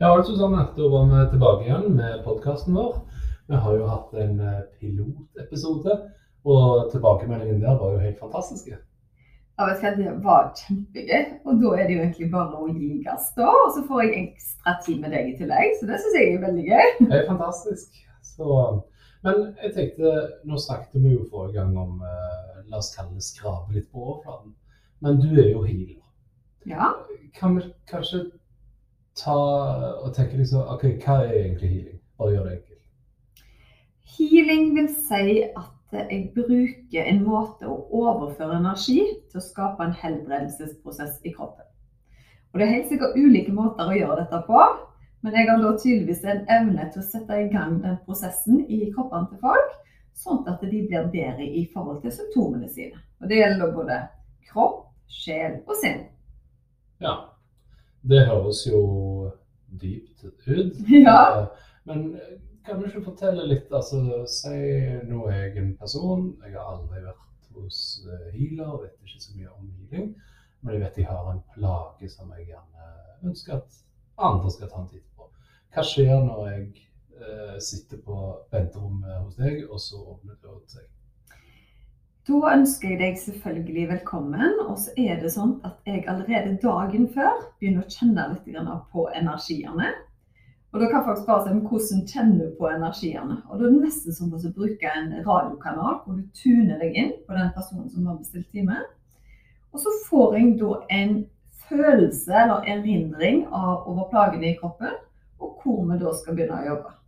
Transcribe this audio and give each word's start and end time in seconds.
Ja, 0.00 0.16
altså 0.16 0.32
Susanne. 0.32 0.62
Da 0.76 0.86
var 0.88 1.02
vi 1.08 1.24
tilbake 1.30 1.64
igjen 1.66 1.90
med 1.92 2.22
podkasten 2.24 2.72
vår. 2.72 2.94
Vi 3.50 3.58
har 3.64 3.74
jo 3.76 3.88
hatt 3.90 4.14
en 4.22 4.38
eh, 4.40 4.62
pilotepisode, 4.80 5.96
og 6.48 6.86
tilbakemeldingen 6.92 7.60
der 7.60 7.76
var 7.76 7.92
jo 7.92 7.98
helt 8.00 8.22
fantastiske. 8.22 8.78
Ja, 9.58 9.66
vet 9.68 9.98
du, 9.98 10.06
Det 10.06 10.14
var 10.24 10.48
kjempegøy. 10.56 11.26
Og 11.44 11.60
da 11.60 11.74
er 11.74 11.84
det 11.84 11.98
jo 11.98 12.06
egentlig 12.06 12.30
bare 12.32 12.62
å 12.62 12.70
gi 12.70 12.88
gass, 13.04 13.28
da. 13.36 13.50
Og 13.50 13.76
så 13.76 13.84
får 13.90 14.02
jeg 14.06 14.22
ekstra 14.22 14.76
tid 14.86 15.04
med 15.04 15.12
deg 15.18 15.28
i 15.34 15.36
tillegg, 15.42 15.76
så 15.76 15.90
det 15.92 16.00
syns 16.00 16.18
jeg 16.22 16.32
er 16.32 16.42
veldig 16.48 16.66
gøy. 16.70 16.88
Det 17.12 17.20
er 17.20 17.28
fantastisk. 17.28 18.02
Så, 18.32 18.58
men 19.28 19.46
jeg 19.60 19.76
tenkte, 19.76 20.16
nå 20.48 20.64
snakket 20.64 20.96
vi 21.04 21.12
jo 21.18 21.28
forrige 21.28 21.60
gang 21.60 21.76
om 21.76 22.00
eh, 22.00 22.64
La 22.72 22.80
oss 22.80 22.94
kalle 22.96 23.18
det 23.20 23.28
skrape 23.28 23.76
litt 23.76 23.92
på 23.92 24.00
overflaten. 24.00 24.56
Men 25.04 25.20
du 25.20 25.28
er 25.34 25.52
jo 25.52 25.68
healer. 25.68 26.00
Ja. 26.64 26.94
Kan 27.36 27.60
vi 27.60 27.68
kanskje 27.90 28.30
ta 29.20 29.36
og 30.00 30.14
tenke 30.16 30.38
liksom 30.40 30.68
OK, 30.74 30.86
hva 31.04 31.20
er 31.24 31.36
egentlig 31.42 31.70
healing? 31.74 32.00
Bare 32.18 32.34
gjør 32.34 32.46
det 32.48 32.56
enkelt. 32.56 32.76
Healing 34.16 34.74
vil 34.76 34.88
si 34.94 35.42
at 35.46 35.76
jeg 36.10 36.30
bruker 36.34 37.06
en 37.06 37.24
måte 37.26 37.66
å 37.66 37.80
overføre 38.00 38.58
energi 38.60 39.00
til 39.30 39.40
å 39.40 39.44
skape 39.44 39.84
en 39.84 39.96
helbredelsesprosess 39.96 41.18
i 41.26 41.32
kroppen. 41.34 41.66
Og 42.52 42.58
Det 42.58 42.66
er 42.66 42.74
helt 42.74 42.88
sikkert 42.90 43.18
ulike 43.18 43.52
måter 43.54 43.90
å 43.90 43.96
gjøre 43.96 44.24
dette 44.24 44.40
på, 44.46 44.60
men 45.22 45.36
jeg 45.36 45.48
har 45.50 45.60
da 45.62 45.70
tydeligvis 45.76 46.24
en 46.24 46.46
evne 46.50 46.86
til 46.92 47.02
å 47.02 47.06
sette 47.06 47.36
i 47.36 47.48
gang 47.52 47.76
den 47.82 47.98
prosessen 48.06 48.62
i 48.66 48.88
kroppene 48.94 49.28
til 49.30 49.42
folk, 49.42 49.74
sånn 50.16 50.46
at 50.50 50.62
de 50.62 50.80
blir 50.88 51.10
bedre 51.12 51.46
i 51.46 51.66
forhold 51.72 52.00
til 52.02 52.14
symptomene 52.14 52.68
sine. 52.68 52.98
Og 53.20 53.28
Det 53.28 53.38
gjelder 53.38 53.74
både 53.76 53.98
kropp, 54.50 54.86
sjel 55.10 55.60
og 55.66 55.76
sinn. 55.78 56.06
Det 58.10 58.24
høres 58.26 58.64
jo 58.66 58.82
dypt 59.80 60.24
ut. 60.24 60.78
Ja. 61.06 61.46
Men 61.84 62.16
kan 62.66 62.80
du 62.80 62.86
ikke 62.88 63.04
fortelle 63.04 63.46
litt? 63.48 63.70
altså, 63.72 64.24
Si 64.28 64.56
nå 65.08 65.26
er 65.30 65.44
jeg 65.44 65.56
en 65.62 65.76
person. 65.78 66.26
Jeg 66.44 66.56
har 66.56 66.74
aldri 66.74 67.04
vært 67.04 67.50
hos 67.54 67.78
eh, 68.06 68.26
healer, 68.34 68.76
vet 68.82 68.98
ikke 69.06 69.22
så 69.22 69.36
mye 69.36 69.54
om 69.54 69.70
healing. 69.78 70.10
Men 70.60 70.74
jeg 70.74 70.82
vet 70.84 71.00
jeg 71.00 71.08
har 71.08 71.30
en 71.32 71.42
plage 71.54 72.10
som 72.12 72.32
jeg 72.36 72.50
gjerne 72.50 72.90
ønsker 73.30 73.56
at 73.56 73.80
andre 74.20 74.50
skal 74.52 74.70
ta 74.70 74.82
en 74.82 74.90
titt 74.90 75.06
på. 75.16 75.28
Hva 75.74 75.84
skjer 75.86 76.12
når 76.26 76.40
jeg 76.50 76.66
eh, 77.16 77.56
sitter 77.62 78.02
på 78.04 78.16
venterommet 78.52 79.20
hos 79.22 79.38
deg, 79.40 79.64
og 79.70 79.80
så 79.80 80.02
åpner 80.02 80.38
døren 80.42 80.66
seg? 80.68 80.86
Da 82.30 82.52
ønsker 82.54 82.92
jeg 82.92 82.98
deg 83.00 83.16
selvfølgelig 83.18 83.88
velkommen. 83.90 84.52
Og 84.68 84.76
så 84.78 84.92
er 85.02 85.18
det 85.18 85.32
sånn 85.34 85.56
at 85.66 85.80
jeg 85.88 86.04
allerede 86.06 86.60
dagen 86.62 87.08
før 87.10 87.40
begynner 87.58 87.82
å 87.82 87.90
kjenne 87.90 88.26
litt 88.30 88.76
på 88.92 89.06
energiene. 89.18 89.88
Og 90.70 90.78
da 90.78 90.90
kan 90.92 91.02
folk 91.08 91.18
spørre 91.24 91.48
seg 91.48 91.56
om 91.56 91.64
hvordan 91.66 92.04
kjenner 92.06 92.44
du 92.44 92.52
på 92.60 92.68
energiene. 92.70 93.40
Og 93.48 93.58
da 93.58 93.66
er 93.66 93.74
det 93.74 93.82
nesten 93.88 94.14
som 94.14 94.30
å 94.30 94.52
bruke 94.60 94.92
en 95.00 95.10
radiokanal 95.26 95.98
hvor 96.04 96.20
du 96.20 96.22
tuner 96.38 96.78
deg 96.78 97.00
inn 97.02 97.12
på 97.26 97.34
den 97.34 97.50
personen 97.56 97.90
som 97.90 98.06
har 98.06 98.20
bestilt 98.20 98.46
time. 98.54 98.78
Og 99.74 99.82
så 99.82 99.96
får 100.06 100.38
jeg 100.38 100.54
da 100.62 100.78
en 101.00 101.18
følelse 101.66 102.38
eller 102.44 102.70
erindring 102.76 103.42
av 103.50 103.90
over 103.90 104.06
plagene 104.14 104.52
i 104.52 104.58
kroppen, 104.62 104.94
og 105.42 105.58
hvor 105.64 105.82
vi 105.90 105.98
da 105.98 106.14
skal 106.14 106.38
begynne 106.38 106.62
å 106.62 106.70
jobbe. 106.74 106.99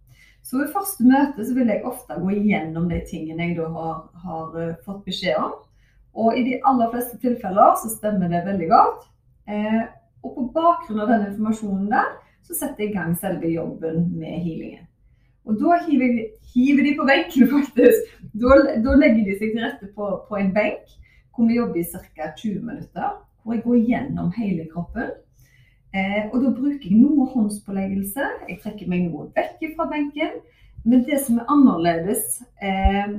Så 0.43 0.59
ved 0.59 0.73
første 0.75 1.07
møte 1.07 1.45
så 1.47 1.55
vil 1.55 1.71
jeg 1.71 1.85
ofte 1.87 2.19
gå 2.19 2.33
igjennom 2.35 2.89
de 2.91 2.99
tingene 3.07 3.51
jeg 3.51 3.59
da 3.61 3.69
har, 3.77 4.01
har 4.25 4.57
uh, 4.59 4.81
fått 4.85 5.05
beskjed 5.07 5.39
om. 5.39 5.55
Og 6.19 6.37
i 6.37 6.45
de 6.45 6.59
aller 6.69 6.91
fleste 6.93 7.19
tilfeller 7.23 7.77
så 7.81 7.91
stemmer 7.95 8.29
det 8.33 8.43
veldig 8.45 8.69
godt. 8.69 9.07
Eh, 9.49 9.83
og 10.23 10.35
på 10.37 10.45
bakgrunn 10.55 11.01
av 11.03 11.11
den 11.11 11.29
informasjonen 11.31 11.89
der, 11.91 12.11
så 12.45 12.57
setter 12.59 12.85
jeg 12.85 12.93
i 12.93 12.97
gang 12.99 13.15
selve 13.19 13.49
jobben 13.49 14.11
med 14.19 14.43
healingen. 14.45 14.85
Og 15.49 15.57
da 15.59 15.79
hiver, 15.87 16.19
hiver 16.53 16.87
de 16.87 16.93
på 16.99 17.07
benken, 17.09 17.49
faktisk. 17.55 18.13
Da, 18.39 18.59
da, 18.85 18.99
legger 18.99 19.25
de 19.27 19.39
seg 19.39 19.55
til 19.55 19.65
rette 19.65 19.91
på, 19.97 20.11
på 20.29 20.39
en 20.39 20.53
benk 20.55 20.99
hvor 21.33 21.49
vi 21.49 21.57
jobber 21.57 21.81
i 21.81 21.87
ca. 21.89 22.29
20 22.37 22.61
minutter. 22.61 23.17
Hvor 23.43 23.57
jeg 23.57 23.65
går 23.65 23.87
gjennom 23.89 24.29
hele 24.37 24.69
kroppen 24.71 25.09
Eh, 25.93 26.25
og 26.33 26.39
da 26.41 26.51
bruker 26.57 26.89
jeg 26.89 26.99
noe 27.03 27.29
håndspåleggelse. 27.35 28.29
Jeg 28.49 28.61
trekker 28.63 28.89
meg 28.89 29.11
noe 29.11 29.29
vekk 29.37 29.75
fra 29.77 29.89
benken. 29.91 30.41
Men 30.89 31.05
det 31.07 31.21
som 31.23 31.39
er 31.39 31.51
annerledes 31.53 32.41
eh, 32.65 33.13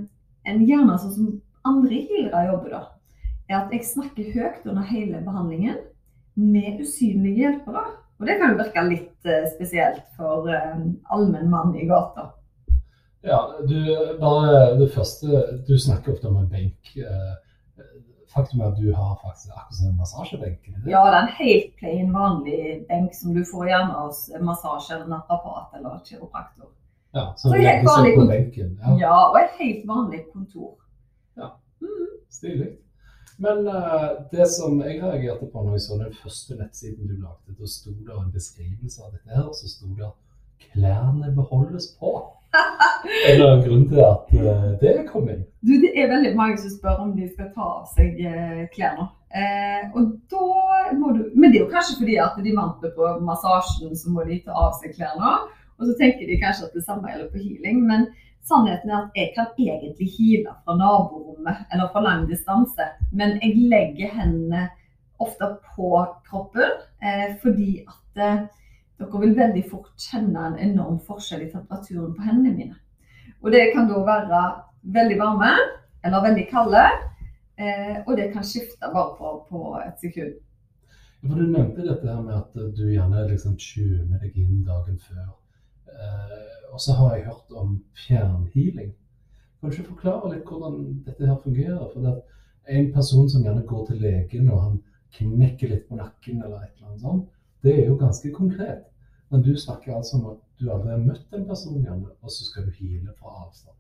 enn 0.44 0.64
gjerne 0.68 0.98
sånn 1.00 1.16
som 1.16 1.30
andre 1.64 2.02
healere 2.10 2.50
jobber, 2.50 2.74
da, 2.74 2.82
er 3.48 3.60
at 3.62 3.76
jeg 3.76 3.88
snakker 3.88 4.34
høyt 4.34 4.66
under 4.68 4.88
hele 4.90 5.22
behandlingen 5.24 5.78
med 6.40 6.82
usynlige 6.84 7.46
hjelpere. 7.46 7.86
Og 8.20 8.28
det 8.28 8.40
kan 8.40 8.54
jo 8.54 8.60
virke 8.60 8.86
litt 8.88 9.30
eh, 9.30 9.46
spesielt 9.54 10.04
for 10.18 10.50
eh, 10.52 10.80
allmenn 11.14 11.52
mann 11.54 11.76
i 11.78 11.88
gata. 11.90 12.32
Ja, 13.24 13.40
du, 13.64 13.78
bare 14.20 14.74
det 14.76 14.90
første 14.92 15.46
Du 15.64 15.78
snakker 15.80 16.12
ofte 16.12 16.28
om 16.28 16.42
en 16.42 16.50
benk. 16.52 16.90
Faktum 18.34 18.62
er 18.62 18.72
at 18.72 18.78
du 18.82 18.88
har 18.94 19.18
faktisk 19.22 19.52
akkurat 19.54 19.76
som 19.78 19.90
en 19.90 19.98
massasjebenk? 19.98 20.70
Ja, 20.90 21.02
det 21.06 21.18
er 21.18 21.20
en 21.22 21.36
helt 21.40 21.76
plain, 21.80 22.14
vanlig 22.14 22.62
benk 22.90 23.14
som 23.14 23.36
du 23.36 23.44
får 23.52 23.68
gjerne 23.70 24.00
hos 24.00 24.22
massasje 24.42 24.96
eller 24.96 25.12
naprapat 25.12 25.76
eller 25.78 26.00
kiropraktor. 26.08 26.72
Ja, 27.14 27.34
så, 27.38 27.50
så 27.50 27.56
helt 27.56 27.86
vanlig 27.86 28.16
på 28.18 28.26
benken? 28.26 28.80
Ja. 28.82 28.96
ja. 29.06 29.18
og 29.30 29.38
et 29.44 29.60
helt 29.60 29.84
vanlig 29.88 30.24
kontor. 30.34 30.74
Ja, 31.38 31.52
mm. 31.82 32.08
stilig. 32.30 32.72
Men 33.38 33.68
uh, 33.68 34.10
det 34.32 34.48
som 34.50 34.82
jeg 34.82 35.02
reagerte 35.04 35.46
på 35.54 35.64
når 35.64 35.78
jeg 35.78 35.86
så 35.86 35.98
den 36.02 36.18
første 36.24 36.58
nettsiden 36.58 37.08
du 37.08 37.16
lagde, 37.22 37.54
da 37.60 37.70
sto 37.70 37.94
det 37.94 38.18
en 38.18 38.34
beskrivelse 38.34 39.02
av 39.06 39.14
dette 39.14 39.30
her, 39.30 39.46
og 39.50 39.56
så 39.58 39.70
sto 39.70 39.90
det 39.98 40.06
at 40.10 40.18
klærne 40.60 41.34
beholdes 41.36 41.92
på. 42.00 42.14
Er 42.54 43.38
det 43.38 43.46
en 43.50 43.64
grunn 43.66 43.88
til 43.90 44.00
at 44.06 44.34
uh, 44.38 44.70
det 44.82 44.94
kom 45.10 45.28
inn? 45.30 45.44
Du, 45.66 45.74
det 45.82 45.92
er 45.98 46.12
veldig 46.12 46.34
mange 46.38 46.60
som 46.62 46.74
spør 46.74 47.02
om 47.06 47.14
de 47.18 47.28
skal 47.32 47.50
ta 47.56 47.66
av 47.80 47.88
seg 47.96 48.20
uh, 48.22 48.64
klærne. 48.76 49.10
Eh, 49.34 49.86
og 49.98 50.12
da 50.30 50.92
må 50.94 51.08
du 51.16 51.24
Men 51.34 51.50
det 51.50 51.58
er 51.58 51.64
jo 51.64 51.72
kanskje 51.72 51.96
fordi 51.98 52.20
at 52.22 52.36
de 52.46 52.52
vant 52.54 52.84
på 52.98 53.08
massasjen, 53.26 53.96
så 53.98 54.12
må 54.14 54.28
de 54.28 54.38
ta 54.46 54.54
av 54.66 54.76
seg 54.82 54.94
klærne. 54.98 55.32
Og 55.80 55.88
så 55.88 55.96
tenker 55.98 56.30
de 56.30 56.38
kanskje 56.44 56.68
at 56.68 56.78
det 56.78 56.86
samme 56.86 57.10
gjelder 57.10 57.32
på 57.34 57.42
healing. 57.42 57.82
Men 57.90 58.06
sannheten 58.46 58.94
er 58.94 59.00
at 59.00 59.18
jeg 59.18 59.34
kan 59.34 59.50
egentlig 59.58 60.12
heale 60.20 60.54
fra 60.62 60.78
naborommet 60.78 61.66
eller 61.74 61.90
fra 61.96 62.06
lang 62.06 62.28
distanse. 62.30 62.86
Men 63.12 63.40
jeg 63.42 63.58
legger 63.74 64.14
hendene 64.20 64.68
ofte 65.24 65.56
på 65.74 66.06
kroppen 66.30 66.78
fordi 67.42 67.84
at 67.88 68.22
dere 69.04 69.22
vil 69.22 69.36
veldig 69.38 69.64
fort 69.70 69.92
kjenne 70.00 70.48
en 70.48 70.60
enorm 70.70 71.00
forskjell 71.08 71.46
i 71.46 71.52
temperaturen 71.52 72.16
på 72.16 72.26
hendene 72.26 72.56
mine. 72.56 72.78
Og 73.44 73.52
det 73.52 73.70
kan 73.76 73.90
da 73.90 74.00
være 74.08 74.42
veldig 74.96 75.20
varme 75.20 75.52
eller 76.04 76.26
veldig 76.28 76.48
kalde. 76.52 76.84
Eh, 77.60 78.00
og 78.08 78.18
det 78.18 78.32
kan 78.34 78.44
skifte 78.44 78.90
bare 78.94 79.16
på, 79.18 79.36
på 79.50 79.62
et 79.84 80.00
sekund. 80.02 80.34
For 81.24 81.40
Du 81.40 81.46
nevnte 81.48 81.86
dette 81.88 82.08
her 82.08 82.22
med 82.22 82.36
at 82.36 82.76
du 82.78 82.84
gjerne 82.90 83.28
liksom 83.30 83.56
tuner 83.60 84.20
deg 84.20 84.36
inn 84.36 84.64
dagen 84.68 84.98
før. 85.00 85.30
Eh, 85.88 86.56
og 86.74 86.82
så 86.82 86.96
har 86.98 87.16
jeg 87.16 87.28
hørt 87.28 87.54
om 87.64 87.78
fjernhealing. 88.06 88.92
Kan 89.60 89.70
du 89.70 89.76
ikke 89.76 89.92
forklare 89.94 90.34
litt 90.34 90.50
hvordan 90.50 91.04
dette 91.06 91.28
her 91.30 91.38
fungerer? 91.44 91.86
For 91.94 92.04
det 92.04 92.16
er 92.66 92.80
en 92.80 92.92
person 92.96 93.30
som 93.30 93.46
gjerne 93.46 93.68
går 93.68 93.86
til 93.88 94.02
legen 94.04 94.50
og 94.50 94.64
han 94.64 94.82
knekker 95.14 95.70
litt 95.70 95.88
på 95.88 96.00
nakken, 96.00 96.42
eller 96.42 96.64
et 96.64 96.74
eller 96.76 96.90
annet 96.90 97.06
sånt, 97.06 97.30
det 97.64 97.76
er 97.78 97.88
jo 97.88 97.98
ganske 98.00 98.32
konkret. 98.34 98.88
Men 99.34 99.42
du 99.42 99.56
snakker 99.58 99.96
altså 99.98 100.20
om 100.20 100.26
at 100.30 100.42
du 100.62 100.68
hadde 100.70 101.00
møtt 101.02 101.32
en 101.34 101.48
person 101.50 101.80
hjemme, 101.82 102.12
og 102.22 102.30
så 102.30 102.46
skal 102.46 102.68
du 102.68 102.76
hile 102.78 103.16
fra 103.18 103.32
avstand. 103.42 103.74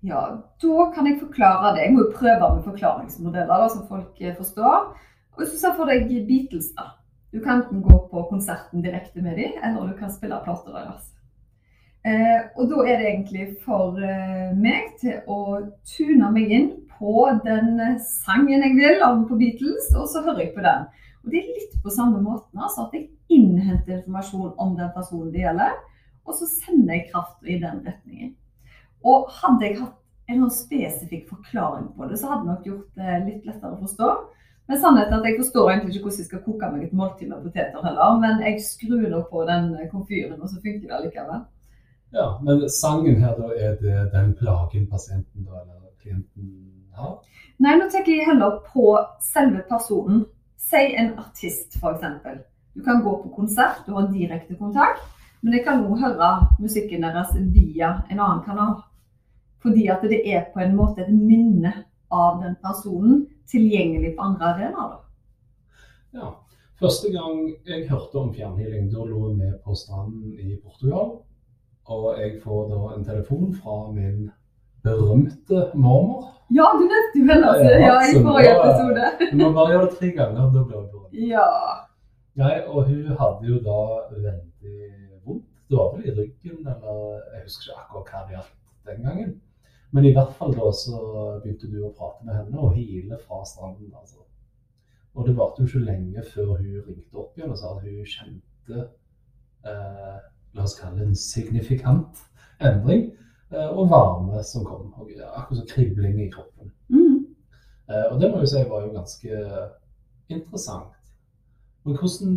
Ja, 0.00 0.22
da 0.62 0.86
kan 0.94 1.10
jeg 1.10 1.18
forklare 1.20 1.74
det. 1.76 1.82
Jeg 1.84 1.92
må 1.92 2.06
jo 2.06 2.14
prøve 2.14 2.48
med 2.54 2.64
forklaringsmodeller 2.64 3.52
da, 3.52 3.66
som 3.68 3.84
folk 3.90 4.22
eh, 4.24 4.32
forstår. 4.38 4.86
Og 5.34 5.42
Hvis 5.42 5.52
du 5.52 5.58
ser 5.60 5.76
for 5.76 5.92
deg 5.92 6.08
Beatles, 6.28 6.70
da. 6.78 6.94
Du 7.34 7.42
kan 7.44 7.60
enten 7.60 7.82
gå 7.84 7.98
på 8.08 8.22
konserten 8.30 8.80
direkte 8.82 9.20
med 9.22 9.36
dem, 9.36 9.60
eller 9.60 9.92
du 9.92 9.98
kan 9.98 10.10
spille 10.14 10.40
plater 10.46 10.72
deres. 10.72 11.12
Eh, 12.08 12.40
og 12.56 12.72
da 12.72 12.80
er 12.88 12.96
det 12.96 13.10
egentlig 13.10 13.46
for 13.66 14.00
eh, 14.00 14.56
meg 14.56 14.94
til 15.02 15.20
å 15.28 15.60
tune 15.84 16.32
meg 16.32 16.56
inn 16.56 16.70
på 16.96 17.28
den 17.44 17.76
sangen 18.24 18.64
jeg 18.64 18.80
vil 18.80 19.04
av 19.04 19.20
på 19.28 19.36
Beatles, 19.36 19.92
og 20.00 20.08
så 20.08 20.24
hører 20.24 20.46
jeg 20.46 20.54
på 20.56 20.64
den. 20.64 20.88
Og 21.24 21.32
det 21.32 21.40
er 21.40 21.54
litt 21.54 21.78
på 21.84 21.92
samme 21.92 22.20
måten, 22.24 22.60
altså 22.60 22.86
at 22.86 22.96
jeg 22.96 23.10
innhenter 23.30 23.98
informasjon 23.98 24.52
om 24.58 24.76
den 24.78 24.92
personen 24.94 25.32
det 25.34 25.44
gjelder, 25.44 25.78
og 26.26 26.36
så 26.36 26.48
sender 26.48 26.94
jeg 26.96 27.08
kraft 27.12 27.48
i 27.48 27.58
den 27.60 27.80
retningen. 27.86 28.34
Og 29.04 29.30
hadde 29.40 29.66
jeg 29.66 29.78
hatt 29.80 29.96
en 30.30 30.42
noen 30.44 30.52
spesifikk 30.54 31.28
forklaring 31.30 31.88
på 31.96 32.08
det, 32.08 32.20
så 32.20 32.30
hadde 32.30 32.44
det 32.44 32.52
nok 32.52 32.68
gjort 32.68 33.00
det 33.00 33.16
litt 33.26 33.48
lettere 33.48 33.74
å 33.74 33.80
forstå. 33.80 34.10
Men 34.70 34.78
sannheten 34.78 35.16
er 35.16 35.18
at 35.18 35.26
jeg 35.26 35.38
forstår 35.40 35.70
egentlig 35.70 35.96
ikke 35.96 36.04
hvordan 36.04 36.20
jeg 36.22 36.28
skal 36.28 36.42
koke 36.44 36.68
meg 36.70 36.82
et 36.86 36.92
måltid 36.94 37.30
med 37.30 37.40
poteter 37.42 37.86
heller, 37.86 38.18
men 38.22 38.44
jeg 38.46 38.60
skrur 38.62 39.08
nå 39.10 39.22
på 39.32 39.46
den 39.48 39.72
komfyren, 39.90 40.36
og 40.38 40.52
så 40.52 40.60
funker 40.62 40.92
det 40.92 41.00
likevel. 41.08 41.40
Ja, 42.14 42.26
Men 42.42 42.62
sangen 42.70 43.18
her, 43.22 43.34
da, 43.38 43.50
er 43.54 43.74
det 43.82 44.12
den 44.12 44.34
plagen 44.38 44.86
pasienten 44.90 45.46
da, 45.46 45.62
eller 45.62 45.90
klienten 46.02 46.46
har? 46.98 47.18
Nei, 47.62 47.74
nå 47.78 47.86
tenker 47.90 48.14
jeg 48.14 48.26
heller 48.26 48.60
på 48.70 48.92
selve 49.22 49.62
personen. 49.68 50.24
Si 50.60 50.82
en 51.00 51.14
artist, 51.18 51.78
f.eks. 51.80 52.04
Du 52.74 52.82
kan 52.84 53.02
gå 53.02 53.16
på 53.22 53.32
konsert, 53.34 53.82
du 53.86 53.94
har 53.96 54.10
direkte 54.12 54.54
kontakt, 54.58 55.02
men 55.40 55.56
jeg 55.56 55.64
kan 55.64 55.84
også 55.86 56.04
høre 56.04 56.30
musikken 56.60 57.06
deres 57.06 57.32
via 57.54 57.94
en 58.10 58.20
annen 58.20 58.44
kanal. 58.44 58.76
Fordi 59.64 59.88
at 59.92 60.04
det 60.08 60.20
er 60.28 60.50
på 60.52 60.60
en 60.60 60.76
måte 60.76 61.04
et 61.04 61.12
minne 61.12 61.72
av 62.12 62.42
den 62.42 62.54
personen 62.62 63.24
tilgjengelig 63.50 64.14
på 64.16 64.28
andre 64.28 64.52
arenaer. 64.54 65.00
Ja. 66.14 66.30
Første 66.80 67.10
gang 67.12 67.42
jeg 67.68 67.88
hørte 67.90 68.16
om 68.16 68.30
fjernhealing, 68.32 68.86
da 68.92 69.04
lå 69.04 69.34
vi 69.36 69.50
på 69.64 69.74
stranden 69.76 70.32
i 70.40 70.54
Portugal. 70.62 71.18
Og 71.92 72.06
jeg 72.16 72.38
får 72.44 72.70
da 72.70 72.78
en 72.94 73.04
telefon 73.04 73.50
fra 73.54 73.74
min 73.92 74.30
berømte 74.84 75.58
mormor. 75.74 76.28
Ja, 76.50 76.66
du 76.78 76.84
nevnte 76.90 77.20
jo 77.20 77.26
vel, 77.30 77.44
altså. 77.50 77.68
ja, 77.86 77.96
i 78.10 78.22
forrige 78.24 78.54
episode. 78.56 79.10
Du 79.30 79.36
må 79.42 79.52
bare 79.58 79.74
gjøre 79.74 79.84
det 79.86 79.98
tre 79.98 80.08
ganger, 80.16 80.40
da 80.54 80.62
blir 80.64 80.80
du 80.80 80.88
berømt. 80.94 81.20
Ja. 81.34 81.50
Nei, 82.40 82.54
og 82.66 82.88
hun 82.88 83.12
hadde 83.20 83.52
jo 83.52 83.60
da 83.66 83.82
veldig 84.14 84.78
vondt. 85.26 85.46
Det 85.68 85.78
var 85.78 85.92
vel 85.94 86.08
i 86.08 86.16
ryggen, 86.16 86.58
eller 86.72 86.98
jeg 87.34 87.44
husker 87.44 87.68
ikke 87.68 87.84
akkurat 87.84 88.10
hva 88.10 88.24
det 88.26 88.36
gjaldt 88.36 88.56
den 88.90 89.06
gangen. 89.06 89.30
Men 89.90 90.06
i 90.06 90.12
hvert 90.14 90.34
fall 90.38 90.54
da 90.54 90.72
så 90.74 90.98
begynte 91.42 91.70
du 91.70 91.78
å 91.82 91.92
prate 91.94 92.26
med 92.26 92.36
henne 92.38 92.58
og 92.62 92.74
hile 92.78 93.18
fra 93.26 93.42
stranden. 93.46 93.90
altså. 93.94 94.22
Og 95.14 95.26
det 95.26 95.36
varte 95.38 95.62
jo 95.62 95.68
ikke 95.70 95.86
lenge 95.86 96.24
før 96.34 96.52
hun 96.54 96.82
ringte 96.86 97.18
opp 97.18 97.38
igjen 97.38 97.50
og 97.50 97.58
sa 97.58 97.72
at 97.74 97.86
hun 97.86 98.12
kjente 98.14 98.84
eh, 99.66 100.18
la 100.54 100.66
oss 100.66 100.76
kalle 100.78 101.00
det 101.00 101.08
en 101.08 101.18
signifikant 101.18 102.22
endring. 102.62 103.10
Eh, 103.52 103.68
og 103.68 103.90
varme 103.90 104.42
som 104.46 104.64
kom. 104.64 104.92
Og, 104.96 105.10
akkurat 105.34 105.58
som 105.58 105.68
kribling 105.74 106.22
i 106.22 106.30
kroppen. 106.30 106.72
Mm. 106.88 107.26
Eh, 107.90 108.06
og 108.12 108.20
det 108.20 108.30
må 108.30 108.42
jeg 108.42 108.52
si 108.52 108.64
var 108.70 108.86
jo 108.86 108.94
ganske 108.94 109.44
interessant. 110.28 110.96
Men 111.84 111.96
hvordan, 111.96 112.34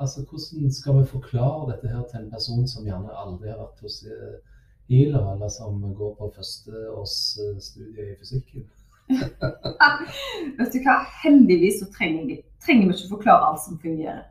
altså, 0.00 0.24
hvordan 0.30 0.72
skal 0.72 0.98
vi 0.98 1.06
forklare 1.06 1.72
dette 1.72 1.88
her 1.88 2.02
til 2.10 2.20
en 2.20 2.30
person 2.30 2.68
som 2.68 2.86
gjerne 2.86 3.18
aldri 3.24 3.52
har 3.52 3.60
vært 3.60 3.84
hos 3.84 4.00
eh, 4.08 4.38
healer, 4.90 5.32
eller 5.34 5.48
som 5.48 5.94
går 5.98 6.14
på 6.18 6.30
førsteårsstudie 6.36 8.12
i 8.12 8.16
fysikken. 8.20 8.64
vet 10.58 10.74
du 10.74 10.78
hva, 10.84 10.98
heldigvis 11.22 11.80
så 11.82 11.88
trenger, 11.94 12.24
vi 12.26 12.78
ikke 12.78 13.10
forklare 13.10 13.50
alt 13.50 13.64
som 13.64 13.80
fungerer. 13.82 14.24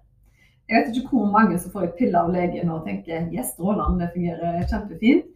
Jeg 0.70 0.78
vet 0.78 0.96
ikke 0.96 1.18
hvor 1.18 1.32
mange 1.32 1.60
som 1.60 1.74
får 1.74 1.88
en 1.88 1.96
pille 1.98 2.20
av 2.20 2.32
legen 2.32 2.72
og 2.72 2.86
tenker 2.88 3.28
yes, 3.36 3.54
strålende, 3.56 4.06
det 4.06 4.14
fungerer 4.16 4.68
kjempefint. 4.72 5.28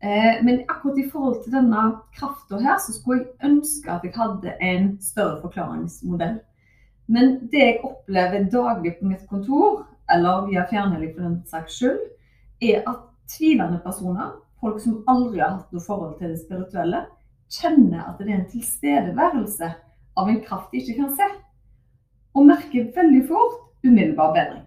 Eh, 0.00 0.44
men 0.44 0.60
akkurat 0.68 0.98
i 0.98 1.08
forhold 1.10 1.42
til 1.42 1.52
denne 1.52 1.84
krafta 2.14 2.60
her, 2.62 2.78
så 2.78 2.94
skulle 2.94 3.24
jeg 3.24 3.50
ønske 3.50 3.90
at 3.90 4.04
jeg 4.06 4.14
hadde 4.14 4.54
en 4.62 4.92
større 5.02 5.40
forklaringsmodell. 5.42 6.38
Men 7.08 7.38
det 7.50 7.64
jeg 7.64 7.80
opplever 7.84 8.50
daglig 8.52 8.94
på 8.98 9.08
mitt 9.10 9.24
kontor, 9.30 9.86
eller 10.12 10.46
via 10.46 10.66
fjernhelg 10.70 11.14
for 11.14 11.24
den 11.24 11.40
saks 11.50 11.80
skyld, 11.80 11.98
er 12.62 12.84
at 12.86 13.02
tvilende 13.28 13.80
personer 13.84 14.36
folk 14.60 14.80
som 14.82 15.02
aldri 15.10 15.42
har 15.42 15.56
hatt 15.56 15.74
noe 15.74 15.82
forhold 15.82 16.16
til 16.18 16.32
det 16.32 16.40
spirituelle, 16.42 17.04
kjenner 17.52 18.06
at 18.06 18.20
det 18.20 18.28
er 18.28 18.38
en 18.38 18.48
tilstedeværelse 18.52 19.72
av 20.18 20.30
en 20.30 20.40
kraft 20.44 20.72
de 20.72 20.82
ikke 20.82 20.98
kan 21.00 21.12
se. 21.16 21.28
Og 22.36 22.46
merker 22.46 22.90
veldig 22.94 23.24
fort 23.30 23.60
umiddelbar 23.86 24.34
bedring. 24.36 24.64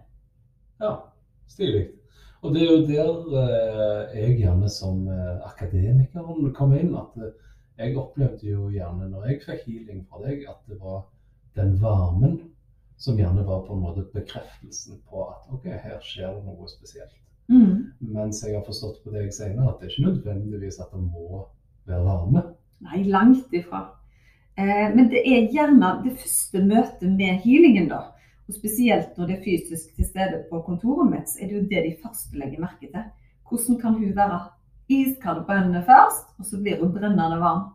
Ja, 0.82 0.96
stilig. 1.48 1.86
Og 2.42 2.54
det 2.54 2.62
er 2.62 2.70
jo 2.72 2.86
der 2.88 3.10
eh, 3.40 4.14
jeg 4.18 4.38
gjerne 4.40 4.68
som 4.70 5.04
eh, 5.08 5.42
akademiker 5.46 6.50
kom 6.56 6.74
inn. 6.74 6.94
At 6.98 7.14
eh, 7.22 7.34
jeg 7.78 7.96
opplevde 7.96 8.48
jo 8.50 8.68
gjerne 8.72 9.08
når 9.10 9.28
jeg 9.30 9.42
fikk 9.44 9.66
healing 9.68 10.02
fra 10.08 10.22
deg, 10.24 10.42
at 10.50 10.58
det 10.68 10.80
var 10.82 11.04
den 11.56 11.76
varmen 11.82 12.40
som 13.02 13.18
gjerne 13.18 13.46
var 13.46 13.64
på 13.66 13.74
en 13.74 13.82
måte 13.82 14.04
bekreftelsen 14.14 15.00
på 15.10 15.24
at 15.30 15.54
OK, 15.54 15.66
her 15.70 15.98
skjer 16.02 16.34
det 16.36 16.44
noe 16.46 16.68
spesielt. 16.70 17.16
Mm. 17.50 17.92
Mens 18.14 18.42
jeg 18.44 18.54
har 18.56 18.66
forstått 18.66 19.02
på 19.04 19.14
deg 19.14 19.32
senere 19.34 19.72
at 19.72 19.80
det 19.80 19.88
er 19.88 19.94
ikke 19.94 20.10
nødvendigvis 20.10 20.78
at 20.82 20.92
det 20.94 21.02
må 21.02 21.42
være 21.88 22.04
varme. 22.06 22.44
Nei, 22.82 23.02
langt 23.10 23.54
ifra. 23.54 23.84
Eh, 24.58 24.88
men 24.94 25.10
det 25.10 25.22
er 25.26 25.50
gjerne 25.52 25.96
det 26.04 26.14
første 26.20 26.62
møtet 26.62 27.10
med 27.10 27.42
healingen, 27.44 27.90
da. 27.90 28.11
Og 28.48 28.56
spesielt 28.56 29.18
når 29.18 29.28
det 29.28 29.36
er 29.36 29.44
fysisk 29.44 29.94
til 29.96 30.08
stede 30.08 30.42
på 30.50 30.62
kontoret 30.66 31.10
mitt, 31.10 31.30
så 31.30 31.40
er 31.40 31.50
det 31.50 31.58
jo 31.58 31.68
det 31.70 31.84
de 31.86 31.92
først 32.02 32.34
legger 32.36 32.64
merke 32.64 32.88
til. 32.88 33.04
Hvordan 33.48 33.78
kan 33.80 33.94
hun 34.00 34.16
være 34.16 34.40
iskald 34.92 35.44
på 35.46 35.54
øynene 35.54 35.84
først, 35.86 36.34
og 36.38 36.48
så 36.48 36.58
blir 36.60 36.80
hun 36.80 36.92
brennende 36.92 37.38
varm. 37.40 37.70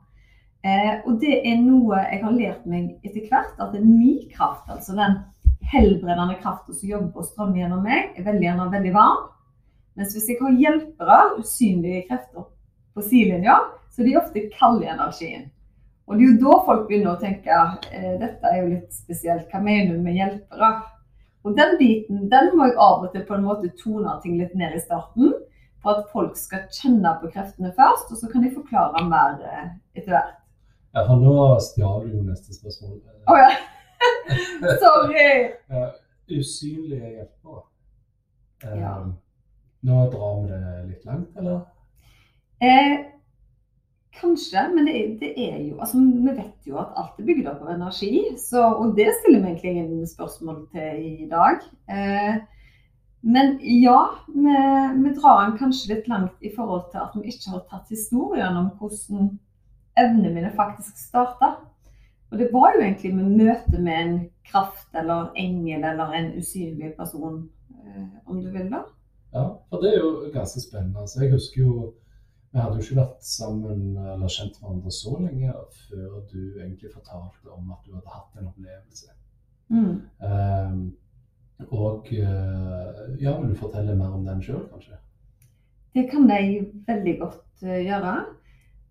Eh, 0.65 0.93
og 1.05 1.19
det 1.21 1.39
er 1.47 1.61
noe 1.61 2.01
jeg 2.01 2.21
har 2.23 2.35
lært 2.35 2.67
meg 2.67 2.97
etter 3.05 3.29
hvert, 3.29 3.55
at 3.61 3.77
min 3.79 4.27
kraft, 4.33 4.67
altså 4.73 4.97
den 4.97 5.19
helbredende 5.71 6.37
kraften 6.41 6.75
som 6.75 6.89
jobber 6.89 7.23
og 7.23 7.27
strømmer 7.27 7.61
gjennom 7.61 7.83
meg, 7.85 8.13
er 8.17 8.27
veldig 8.27 8.47
gjerne 8.47 8.69
veldig 8.73 8.93
varm. 8.95 9.25
Mens 9.97 10.13
hvis 10.13 10.29
jeg 10.29 10.41
har 10.41 10.59
hjelpere, 10.61 11.19
usynlige 11.41 12.05
krefter, 12.09 12.49
på 12.97 13.03
sidelinja, 13.05 13.59
så 13.93 14.01
er 14.01 14.07
de 14.07 14.17
ofte 14.17 14.43
kalde 14.55 14.85
i 14.85 14.89
energien. 14.89 15.47
Og 16.07 16.15
det 16.15 16.23
er 16.23 16.29
jo 16.31 16.39
da 16.39 16.59
folk 16.63 16.85
begynner 16.87 17.13
å 17.13 17.19
tenke 17.19 17.55
eh, 17.91 18.13
dette 18.21 18.47
er 18.47 18.61
jo 18.61 18.69
litt 18.71 18.93
spesielt, 18.95 19.49
hva 19.51 19.59
mener 19.63 19.97
du 19.97 20.05
med 20.05 20.15
hjelpere? 20.15 20.69
Og 21.43 21.55
den 21.57 21.75
biten 21.79 22.29
den 22.31 22.53
må 22.55 22.69
jeg 22.69 22.77
av 22.79 23.03
og 23.03 23.11
til 23.11 23.25
på 23.27 23.35
en 23.35 23.45
måte 23.47 23.73
tone 23.79 24.15
ting 24.23 24.37
litt 24.39 24.55
ned 24.55 24.75
i 24.75 24.83
starten. 24.83 25.35
For 25.83 25.99
at 25.99 26.09
folk 26.11 26.35
skal 26.39 26.65
kjenne 26.73 27.11
på 27.21 27.29
kreftene 27.31 27.69
først, 27.75 28.09
og 28.11 28.19
så 28.19 28.27
kan 28.31 28.43
de 28.43 28.49
forklare 28.55 29.03
mer 29.07 29.37
eh, 29.45 29.67
etter 29.99 30.15
hvert. 30.15 30.33
Ja, 30.95 31.03
for 31.05 31.19
nå 31.21 31.35
stjal 31.61 32.07
du 32.07 32.15
jo 32.15 32.23
neste 32.25 32.55
spørsmål. 32.55 32.97
Å 33.27 33.35
oh, 33.35 33.41
ja. 33.43 33.51
Sorry. 34.83 35.27
Usynlige 36.31 37.11
hjelpere. 37.19 37.61
Ja. 38.79 38.95
Nå 39.87 40.07
drar 40.11 40.39
vi 40.41 40.49
det 40.49 40.73
litt 40.87 41.05
langt, 41.05 41.35
eller? 41.37 41.61
Eh, 42.63 42.95
kanskje, 44.19 44.63
men 44.73 44.87
det, 44.87 44.99
det, 45.21 45.31
er 45.37 45.57
jo 45.61 45.79
Altså, 45.79 45.99
vi 46.01 46.33
vet 46.35 46.69
jo 46.69 46.77
at 46.81 46.93
alt 46.99 47.19
er 47.19 47.27
bygd 47.27 47.49
opp 47.51 47.63
av 47.65 47.73
energi, 47.75 48.21
så, 48.41 48.63
og 48.81 48.93
det 48.97 49.09
stiller 49.19 49.43
vi 49.43 49.51
egentlig 49.51 49.73
ingen 49.73 50.07
spørsmål 50.09 50.61
til 50.73 51.07
i 51.25 51.27
dag. 51.31 51.65
Eh, 51.91 52.37
men 53.27 53.57
ja, 53.83 53.99
vi, 54.27 54.57
vi, 55.03 55.13
drar 55.17 55.43
den 55.43 55.57
kanskje 55.59 55.93
litt 55.95 56.07
langt 56.07 56.45
i 56.45 56.53
forhold 56.55 56.89
til 56.91 57.01
at 57.03 57.15
vi 57.17 57.31
ikke 57.31 57.55
har 57.55 57.65
tatt 57.71 57.89
historien 57.91 58.59
om 58.59 58.69
hvordan 58.79 59.33
evnene 59.97 60.33
mine 60.35 60.51
faktisk 60.55 60.99
starta. 61.01 61.55
Og 62.31 62.39
det 62.39 62.49
var 62.53 62.75
jo 62.75 62.83
egentlig 62.83 63.13
med 63.15 63.37
møte 63.39 63.79
med 63.79 64.01
en 64.01 64.17
kraft 64.47 64.95
eller 64.95 65.31
engel 65.39 65.83
eller 65.87 66.13
en 66.15 66.33
usynlig 66.37 66.93
person, 66.97 67.45
eh, 67.71 68.07
om 68.25 68.41
du 68.43 68.51
vil, 68.51 68.69
da. 68.71 68.83
Ja, 69.33 69.47
for 69.69 69.83
det 69.83 69.93
er 69.93 69.99
jo 70.01 70.11
ganske 70.33 70.61
spennende. 70.61 71.01
Altså, 71.01 71.23
jeg 71.23 71.33
husker 71.33 71.61
jo 71.61 71.93
Vi 72.57 72.61
hadde 72.63 72.79
jo 72.79 72.81
ikke 72.81 72.95
vært 72.97 73.17
sammen 73.21 73.81
eller 74.01 74.31
kjent 74.33 74.55
hverandre 74.57 74.89
så 74.89 75.11
lenge 75.21 75.51
før 75.83 76.23
du 76.31 76.39
egentlig 76.55 76.89
fortalte 76.89 77.51
om 77.53 77.67
at 77.75 77.83
du 77.85 77.91
hadde 77.93 78.13
hatt 78.15 78.39
en 78.39 78.47
opplevelse. 78.49 79.11
Mm. 79.69 79.91
Um, 80.25 80.79
og 81.67 82.09
uh, 82.17 83.03
ja, 83.21 83.35
vil 83.37 83.51
du 83.51 83.59
fortelle 83.59 83.93
mer 83.99 84.15
om 84.17 84.25
den 84.25 84.41
sjøl, 84.41 84.63
kanskje? 84.71 84.97
Det 85.93 86.07
kan 86.09 86.25
jeg 86.33 86.65
veldig 86.87 87.13
godt 87.19 87.45
uh, 87.61 87.77
gjøre. 87.77 88.15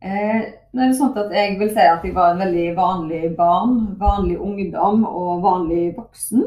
Eh, 0.07 0.41
nå 0.71 0.85
er 0.85 0.93
det 0.93 0.97
sånn 1.01 1.19
at 1.19 1.35
Jeg 1.35 1.59
vil 1.59 1.75
si 1.75 1.83
at 1.91 2.07
jeg 2.07 2.15
var 2.15 2.37
en 2.37 2.45
veldig 2.45 2.69
vanlig 2.79 3.35
barn, 3.35 3.79
vanlig 3.99 4.39
ungdom 4.47 5.03
og 5.11 5.43
vanlig 5.43 5.89
voksen. 5.99 6.47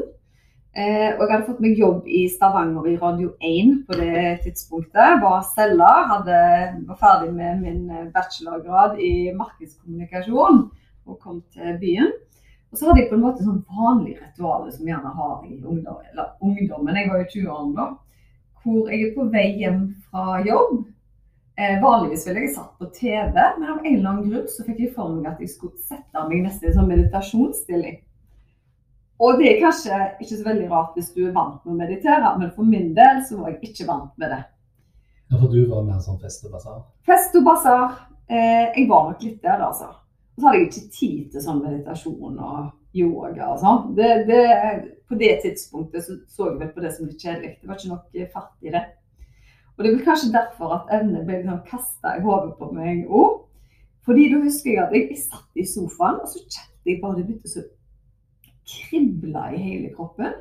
Eh, 0.70 1.16
og 1.16 1.24
jeg 1.24 1.30
hadde 1.32 1.46
fått 1.48 1.62
meg 1.64 1.78
jobb 1.80 2.04
i 2.06 2.20
Stavanger 2.30 2.84
i 2.86 2.98
Radio 3.00 3.32
1 3.42 3.72
på 3.88 3.96
det 3.98 4.36
tidspunktet. 4.44 5.16
Var 5.22 5.40
selger, 5.50 6.04
hadde, 6.12 6.42
var 6.86 7.00
ferdig 7.00 7.32
med 7.34 7.64
min 7.64 8.10
bachelorgrad 8.14 9.00
i 9.02 9.32
markedskommunikasjon 9.34 10.68
og 11.10 11.18
kom 11.18 11.40
til 11.54 11.74
byen. 11.80 12.12
Og 12.70 12.78
så 12.78 12.86
hadde 12.86 13.02
jeg 13.02 13.10
på 13.10 13.18
en 13.18 13.24
måte 13.24 13.42
sånn 13.42 13.64
vanlig 13.66 14.14
ritual 14.20 14.68
som 14.70 14.86
jeg 14.86 14.94
gjerne 14.94 15.14
har 15.16 15.42
i 15.48 15.56
ungdom, 15.58 15.98
eller 16.12 16.30
ungdommen. 16.38 17.00
Jeg 17.00 17.10
var 17.10 17.24
jo 17.24 17.30
20 17.32 17.50
år 17.56 17.72
da. 17.80 17.86
Hvor 18.62 18.92
jeg 18.92 19.08
er 19.08 19.14
på 19.16 19.26
vei 19.32 19.46
hjem 19.58 19.80
fra 20.06 20.38
jobb. 20.46 20.84
Eh, 21.58 21.80
vanligvis 21.82 22.28
ville 22.28 22.44
jeg 22.44 22.54
satt 22.54 22.76
på 22.78 22.86
TV, 22.94 23.34
men 23.34 23.66
av 23.72 23.80
en 23.82 23.96
eller 23.96 24.12
annen 24.12 24.30
grunn 24.30 24.46
så 24.48 24.62
fikk 24.64 24.78
jeg 24.84 24.94
for 24.94 25.10
meg 25.16 25.26
at 25.32 25.42
jeg 25.42 25.50
skulle 25.50 25.82
sette 25.82 26.22
meg 26.30 26.44
nesten 26.46 26.68
i 26.68 26.70
en 26.70 26.78
sånn 26.78 26.92
meditasjonsstilling. 26.92 27.98
Og 29.20 29.36
det 29.40 29.50
er 29.50 29.60
kanskje 29.60 29.96
ikke 30.22 30.38
så 30.38 30.44
veldig 30.46 30.68
rart 30.70 30.94
hvis 30.96 31.10
du 31.12 31.26
er 31.26 31.34
vant 31.36 31.60
med 31.66 31.74
å 31.74 31.78
meditere, 31.78 32.32
men 32.40 32.52
for 32.56 32.64
min 32.64 32.94
del 32.96 33.20
så 33.28 33.40
var 33.40 33.52
jeg 33.52 33.70
ikke 33.70 33.88
vant 33.90 34.14
med 34.20 34.32
det. 34.32 34.42
Ja, 35.30 35.36
For 35.36 35.50
du 35.52 35.58
var 35.70 35.84
mer 35.86 35.98
sånn 36.02 36.20
fest 36.22 36.46
og 36.48 36.54
basar? 36.54 36.78
Fest 37.06 37.36
og 37.38 37.44
basar. 37.46 37.98
Eh, 38.30 38.70
jeg 38.78 38.86
var 38.88 39.10
nok 39.10 39.26
litt 39.26 39.42
der, 39.44 39.60
altså. 39.66 39.90
Og 39.90 40.40
så 40.40 40.48
hadde 40.48 40.62
jeg 40.62 40.70
ikke 40.70 40.94
tid 40.96 41.18
til 41.34 41.44
sånn 41.44 41.60
meditasjon 41.62 42.38
og 42.40 42.96
yoga 42.96 43.50
og 43.52 43.60
sånn. 43.60 43.92
Det, 43.98 44.08
det, 44.30 44.40
på 45.10 45.18
det 45.20 45.34
tidspunktet 45.44 46.06
så, 46.06 46.16
så 46.30 46.48
jeg 46.48 46.58
vel 46.62 46.72
på 46.74 46.82
det 46.86 46.94
som 46.96 47.10
litt 47.10 47.20
kjedelig. 47.20 47.52
Det 47.60 47.68
var 47.68 47.78
ikke 47.78 47.92
nok 47.92 48.32
fart 48.32 48.66
i 48.66 48.72
det. 48.74 48.82
Og 49.76 49.84
det 49.84 49.90
er 49.90 49.96
vel 49.98 50.06
kanskje 50.08 50.32
derfor 50.34 50.74
at 50.78 50.90
evnet 50.96 51.28
ble 51.28 51.42
liksom 51.42 51.60
kasta 51.68 52.16
i 52.16 52.24
hodet 52.24 52.56
på 52.58 52.70
meg 52.72 53.04
òg. 53.08 53.42
Fordi 54.08 54.30
da 54.32 54.40
husker 54.42 54.72
jeg 54.72 54.80
at 54.82 54.96
jeg, 54.96 55.06
jeg 55.12 55.22
satt 55.28 55.60
i 55.60 55.66
sofaen, 55.68 56.22
og 56.24 56.32
så 56.32 56.40
kjente 56.40 56.88
jeg 56.88 57.02
bare 57.02 57.20
det 57.20 57.26
begynte 57.28 57.48
å 57.48 57.68
krible 58.70 59.44
i 59.54 59.60
hele 59.60 59.90
kroppen. 59.94 60.32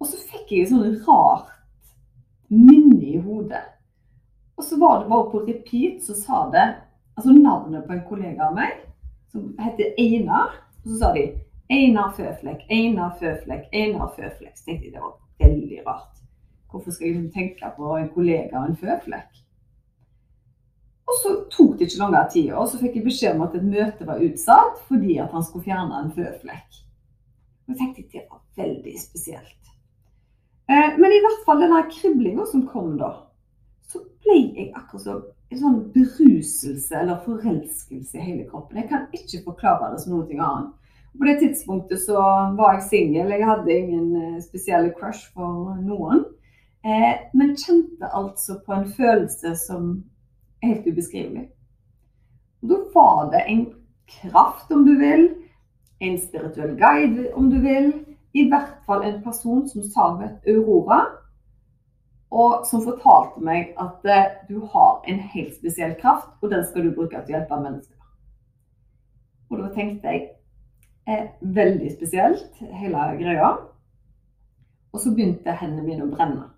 Og 0.00 0.08
så 0.10 0.20
fikk 0.30 0.52
jeg 0.52 0.66
et 0.66 0.72
sånn 0.72 0.98
rart 1.06 1.52
minne 2.52 3.00
i 3.02 3.20
hodet. 3.20 3.64
Og 4.56 4.64
så 4.64 4.78
var 4.80 5.00
det 5.02 5.10
bare 5.10 5.30
på 5.32 5.42
repeat, 5.44 6.02
så 6.04 6.16
sa 6.16 6.42
det 6.52 6.66
altså 7.16 7.32
navnet 7.32 7.86
på 7.86 7.96
en 7.96 8.04
kollega 8.08 8.48
av 8.48 8.56
meg, 8.56 8.78
som 9.32 9.50
heter 9.60 9.96
Einar. 10.00 10.54
Og 10.84 10.92
så 10.92 11.00
sa 11.00 11.12
de 11.16 11.26
Einar 11.72 12.12
Føflekk, 12.16 12.68
Einar 12.70 13.16
Føflekk, 13.20 13.66
Einar 13.72 14.12
Føflekk. 14.16 14.54
Så 14.56 14.68
tenkte 14.68 14.88
jeg 14.88 14.94
det 14.94 15.02
var 15.02 15.16
veldig 15.42 15.82
rart. 15.88 16.22
Hvorfor 16.70 16.94
skal 16.94 17.08
jeg 17.08 17.32
tenke 17.34 17.72
på 17.76 17.96
en 17.96 18.08
kollega 18.14 18.60
og 18.60 18.70
en 18.70 18.78
føflekk? 18.80 19.42
Og 21.06 21.20
så 21.22 21.34
tok 21.52 21.76
det 21.78 21.86
ikke 21.86 22.00
lang 22.02 22.16
tid, 22.30 22.50
og 22.52 22.66
så 22.68 22.80
fikk 22.80 22.98
jeg 22.98 23.06
beskjed 23.06 23.36
om 23.36 23.44
at 23.46 23.54
et 23.54 23.66
møte 23.66 24.06
var 24.08 24.22
utsatt 24.26 24.80
fordi 24.88 25.20
at 25.22 25.32
han 25.34 25.44
skulle 25.46 25.66
fjerne 25.68 26.00
en 26.00 26.10
føflekk. 26.16 26.80
Og 27.66 27.74
jeg 27.74 27.78
tenkte 27.80 28.08
det 28.12 28.26
var 28.30 28.42
veldig 28.56 28.96
spesielt. 29.00 29.72
Eh, 30.70 30.98
men 30.98 31.14
i 31.14 31.22
hvert 31.22 31.44
fall 31.46 31.62
den 31.62 31.74
kriblinga 31.90 32.46
som 32.50 32.66
kom 32.70 32.94
da, 33.00 33.12
så 33.86 34.02
ble 34.22 34.38
jeg 34.38 34.72
akkurat 34.74 35.04
som 35.04 35.24
en 35.50 35.60
sånn 35.60 35.78
beruselse 35.94 36.96
eller 36.98 37.22
forelskelse 37.26 38.18
i 38.18 38.24
hele 38.24 38.46
kroppen. 38.48 38.80
Jeg 38.80 38.90
kan 38.90 39.06
ikke 39.14 39.44
forklare 39.44 39.92
det 39.92 40.02
som 40.02 40.16
noe 40.16 40.26
annet. 40.26 40.72
På 41.16 41.24
det 41.24 41.38
tidspunktet 41.40 42.02
så 42.02 42.20
var 42.58 42.76
jeg 42.76 42.88
singel. 42.90 43.30
Jeg 43.32 43.46
hadde 43.48 43.76
ingen 43.76 44.08
eh, 44.20 44.42
spesielle 44.44 44.92
crush 44.98 45.30
for 45.32 45.76
noen. 45.80 46.26
Eh, 46.84 47.22
men 47.32 47.54
kjente 47.56 48.10
altså 48.12 48.58
på 48.66 48.74
en 48.76 48.90
følelse 48.98 49.54
som 49.62 49.94
er 50.60 50.74
helt 50.74 50.90
ubeskrivelig. 50.90 51.46
Da 52.66 52.80
var 52.92 53.30
det 53.32 53.46
en 53.46 53.64
kraft, 54.10 54.70
om 54.72 54.84
du 54.86 54.96
vil. 55.00 55.28
En 56.00 56.18
spirituell 56.20 56.74
guide, 56.76 57.30
om 57.34 57.50
du 57.50 57.60
vil. 57.60 57.92
I 58.36 58.48
hvert 58.50 58.82
fall 58.86 59.04
en 59.06 59.22
person 59.24 59.64
som 59.68 59.84
sa 59.88 60.10
med 60.18 60.42
Aurora 60.48 61.04
og 62.30 62.66
som 62.66 62.82
fortalte 62.84 63.42
meg 63.44 63.74
at 63.80 64.08
eh, 64.10 64.32
du 64.48 64.58
har 64.72 65.04
en 65.08 65.20
helt 65.32 65.54
spesiell 65.56 65.94
kraft, 66.00 66.28
og 66.42 66.50
den 66.50 66.64
skal 66.66 66.86
du 66.86 66.94
bruke 66.96 67.20
til 67.20 67.36
å 67.36 67.38
hjelpe 67.38 67.60
mennesker. 67.60 67.94
Og 69.50 69.62
da 69.62 69.70
tenkte 69.74 70.10
jeg 70.10 70.24
eh, 71.06 71.30
veldig 71.40 71.92
spesielt, 71.94 72.50
hele 72.58 73.06
greia. 73.20 73.52
Og 74.92 75.02
så 75.02 75.12
begynte 75.14 75.54
hendene 75.60 75.86
mine 75.86 76.06
å 76.06 76.10
brenne. 76.10 76.50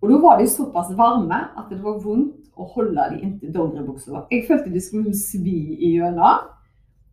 Og 0.00 0.10
da 0.10 0.18
var 0.20 0.40
de 0.40 0.48
såpass 0.50 0.90
varme 0.96 1.36
at 1.56 1.70
det 1.70 1.80
var 1.82 2.00
vondt 2.02 2.50
å 2.60 2.66
holde 2.74 3.06
de 3.12 3.22
inntil 3.24 3.52
dongeribuksa. 3.54 4.26
Jeg 4.30 4.44
følte 4.48 4.72
de 4.72 4.82
skulle 4.82 5.14
svi 5.16 5.76
igjennom. 5.78 6.50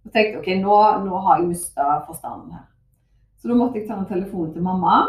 Og 0.05 0.13
tenkte 0.13 0.39
OK, 0.41 0.51
nå, 0.61 0.77
nå 1.05 1.23
har 1.25 1.39
jeg 1.39 1.51
mista 1.51 1.99
forstanden 2.07 2.55
her. 2.55 2.67
Så 3.41 3.49
da 3.49 3.57
måtte 3.57 3.79
jeg 3.79 3.87
ta 3.89 3.97
en 3.97 4.09
telefon 4.09 4.53
til 4.53 4.65
mamma 4.65 5.01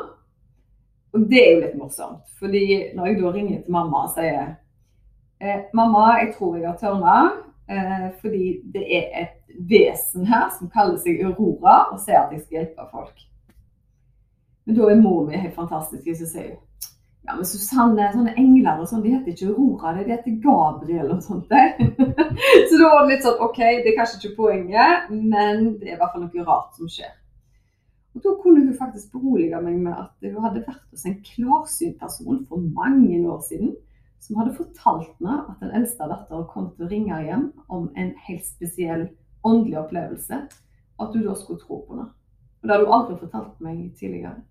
og 1.12 1.20
det 1.28 1.40
er 1.44 1.50
jo 1.52 1.60
litt 1.60 1.76
morsomt. 1.76 2.28
fordi 2.40 2.92
når 2.96 3.06
jeg 3.06 3.20
da 3.20 3.30
ringer 3.32 3.62
til 3.62 3.72
mamma 3.72 4.04
og 4.06 4.12
sier 4.14 4.54
eh, 5.40 5.60
Mamma, 5.74 6.06
jeg 6.22 6.34
tror 6.36 6.56
jeg 6.56 6.68
har 6.68 6.78
tørna. 6.80 7.16
Eh, 7.68 8.08
fordi 8.20 8.60
det 8.74 8.84
er 8.96 9.08
et 9.22 9.58
vesen 9.68 10.26
her 10.26 10.48
som 10.58 10.70
kaller 10.70 10.98
seg 10.98 11.20
Aurora, 11.24 11.92
og 11.92 12.00
sier 12.00 12.22
at 12.22 12.32
jeg 12.32 12.40
skal 12.40 12.58
hjelpe 12.58 12.88
folk. 12.90 13.26
Men 14.64 14.76
da 14.78 14.88
er 14.88 15.00
mor 15.02 15.26
mi 15.26 15.36
helt 15.36 15.54
fantastisk. 15.54 16.08
Så 16.16 16.30
sier 16.30 16.54
hun 16.54 16.60
ja, 17.22 17.36
men 17.36 17.46
Susanne, 17.46 18.08
sånne 18.10 18.34
engler 18.40 18.80
og 18.82 18.88
sånn, 18.90 19.02
de 19.04 19.12
heter 19.14 19.30
ikke 19.30 19.52
Aurora, 19.52 19.92
de 19.94 20.10
heter 20.10 20.38
Gabriel 20.42 21.12
og 21.14 21.20
sånt. 21.22 21.52
så 22.68 22.80
da 22.80 22.88
var 22.88 23.04
det 23.04 23.12
litt 23.12 23.26
sånn 23.26 23.44
OK, 23.46 23.60
det 23.62 23.92
er 23.92 23.98
kanskje 23.98 24.18
ikke 24.18 24.38
poenget, 24.40 25.12
men 25.12 25.76
det 25.78 25.92
er 25.92 25.94
i 25.94 26.00
hvert 26.00 26.16
fall 26.16 26.24
noe 26.24 26.46
rart 26.48 26.78
som 26.78 26.90
skjer. 26.90 27.12
Og 28.12 28.20
Da 28.24 28.34
kunne 28.42 28.60
hun 28.66 28.74
faktisk 28.76 29.14
berolige 29.14 29.60
meg 29.64 29.78
med 29.86 29.94
at 29.96 30.26
hun 30.26 30.42
hadde 30.44 30.64
vært 30.66 30.82
hos 30.90 31.06
en 31.08 31.20
klarsynt 31.24 31.96
person 32.02 32.42
for 32.50 32.60
mange 32.74 33.22
år 33.24 33.40
siden, 33.46 33.72
som 34.20 34.36
hadde 34.38 34.58
fortalt 34.58 35.14
meg 35.22 35.46
at 35.48 35.62
den 35.62 35.72
eldste 35.78 36.10
datteren 36.10 36.44
kom 36.50 36.68
til 36.74 36.86
å 36.86 36.90
ringe 36.90 37.22
hjem 37.24 37.48
om 37.72 37.88
en 37.96 38.12
helt 38.26 38.44
spesiell 38.46 39.06
åndelig 39.46 39.78
opplevelse, 39.80 40.42
at 41.00 41.16
hun 41.16 41.24
da 41.26 41.34
skulle 41.38 41.62
tro 41.62 41.80
på 41.86 42.02
det. 42.02 42.10
Og 42.62 42.68
Det 42.68 42.74
hadde 42.74 42.86
hun 42.86 42.96
aldri 42.98 43.16
fortalt 43.22 43.62
meg 43.64 43.78
tidligere. 43.98 44.42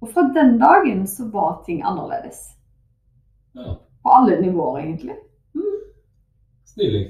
Og 0.00 0.12
fra 0.12 0.26
den 0.34 0.56
dagen 0.60 1.06
så 1.10 1.26
var 1.32 1.62
ting 1.66 1.82
annerledes. 1.82 2.44
Ja. 3.58 3.76
På 4.02 4.14
alle 4.14 4.40
nivåer, 4.40 4.82
egentlig. 4.84 5.16
Mm. 5.54 5.80
Stilig. 6.64 7.04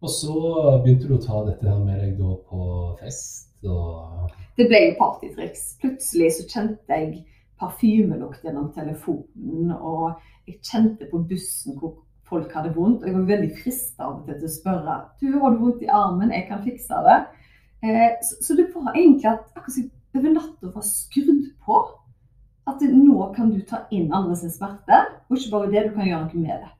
Og 0.00 0.12
så 0.12 0.36
begynte 0.84 1.08
du 1.08 1.16
å 1.16 1.22
ta 1.22 1.42
dette 1.46 1.68
her 1.68 1.80
med 1.82 2.00
deg 2.00 2.16
da 2.20 2.36
på 2.48 2.66
fest 3.00 3.46
og 3.66 4.32
det 4.56 4.68
ble 4.70 4.82
jo 4.86 4.96
partytriks. 5.00 5.64
Plutselig 5.82 6.32
så 6.38 6.46
kjente 6.48 6.96
jeg 6.98 7.24
parfymelukt 7.60 8.44
gjennom 8.44 8.70
telefonen, 8.72 9.72
og 9.76 10.16
jeg 10.48 10.60
kjente 10.64 11.08
på 11.10 11.20
bussen 11.28 11.76
hvor 11.80 11.98
folk 12.28 12.52
hadde 12.56 12.72
vondt. 12.76 13.02
Og 13.02 13.10
jeg 13.10 13.16
var 13.18 13.28
veldig 13.32 13.50
frista 13.58 14.06
av 14.06 14.20
og 14.20 14.24
til 14.28 14.40
til 14.40 14.48
å 14.48 14.54
spørre 14.54 14.96
du, 15.20 15.28
har 15.42 15.52
du 15.52 15.60
vondt 15.60 15.84
i 15.84 15.92
armen, 15.92 16.32
jeg 16.32 16.48
kan 16.48 16.64
fikse 16.64 17.02
det. 17.06 17.18
Eh, 17.84 18.16
så, 18.24 18.40
så, 18.40 18.56
det 18.56 18.70
var 18.72 18.94
egentlig 18.94 19.30
at 19.30 19.44
akkurat 19.52 19.76
som 19.76 19.92
over 20.16 20.32
natta 20.32 20.72
var 20.72 20.86
skrudd 20.88 21.46
på. 21.66 21.82
At 22.66 22.82
nå 22.82 23.28
kan 23.36 23.52
du 23.54 23.60
ta 23.62 23.84
inn 23.94 24.12
andres 24.14 24.42
smerte, 24.56 25.04
og 25.28 25.38
ikke 25.38 25.52
bare 25.52 25.70
det, 25.70 25.84
du 25.86 25.94
kan 25.94 26.08
gjøre 26.08 26.24
noe 26.24 26.42
med 26.42 26.64
det. 26.64 26.72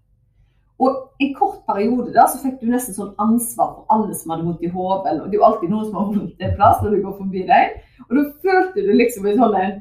Og 0.82 0.96
en 1.24 1.34
kort 1.38 1.62
periode 1.68 2.12
da, 2.12 2.26
så 2.28 2.40
fikk 2.42 2.58
du 2.60 2.68
nesten 2.68 2.96
sånn 2.96 3.14
ansvar 3.22 3.70
for 3.72 3.94
alle 3.94 4.16
som 4.18 4.34
hadde 4.34 4.44
vondt 4.44 4.64
i 4.66 4.72
hodet. 4.72 5.14
Og 5.22 5.30
det 5.30 5.38
er 5.38 5.40
jo 5.40 5.46
alltid 5.48 5.72
noen 5.72 5.86
som 5.86 5.96
har 5.96 6.08
vondt 6.10 6.42
en 6.44 6.56
plass 6.58 6.82
når 6.82 6.96
du 6.96 7.04
går 7.06 7.14
forbi 7.22 7.44
deg. 7.48 7.78
Og 8.08 8.12
da 8.18 8.24
følte 8.44 8.84
du 8.84 8.92
liksom 8.92 9.28
en 9.30 9.44
sånn 9.44 9.60
en 9.64 9.76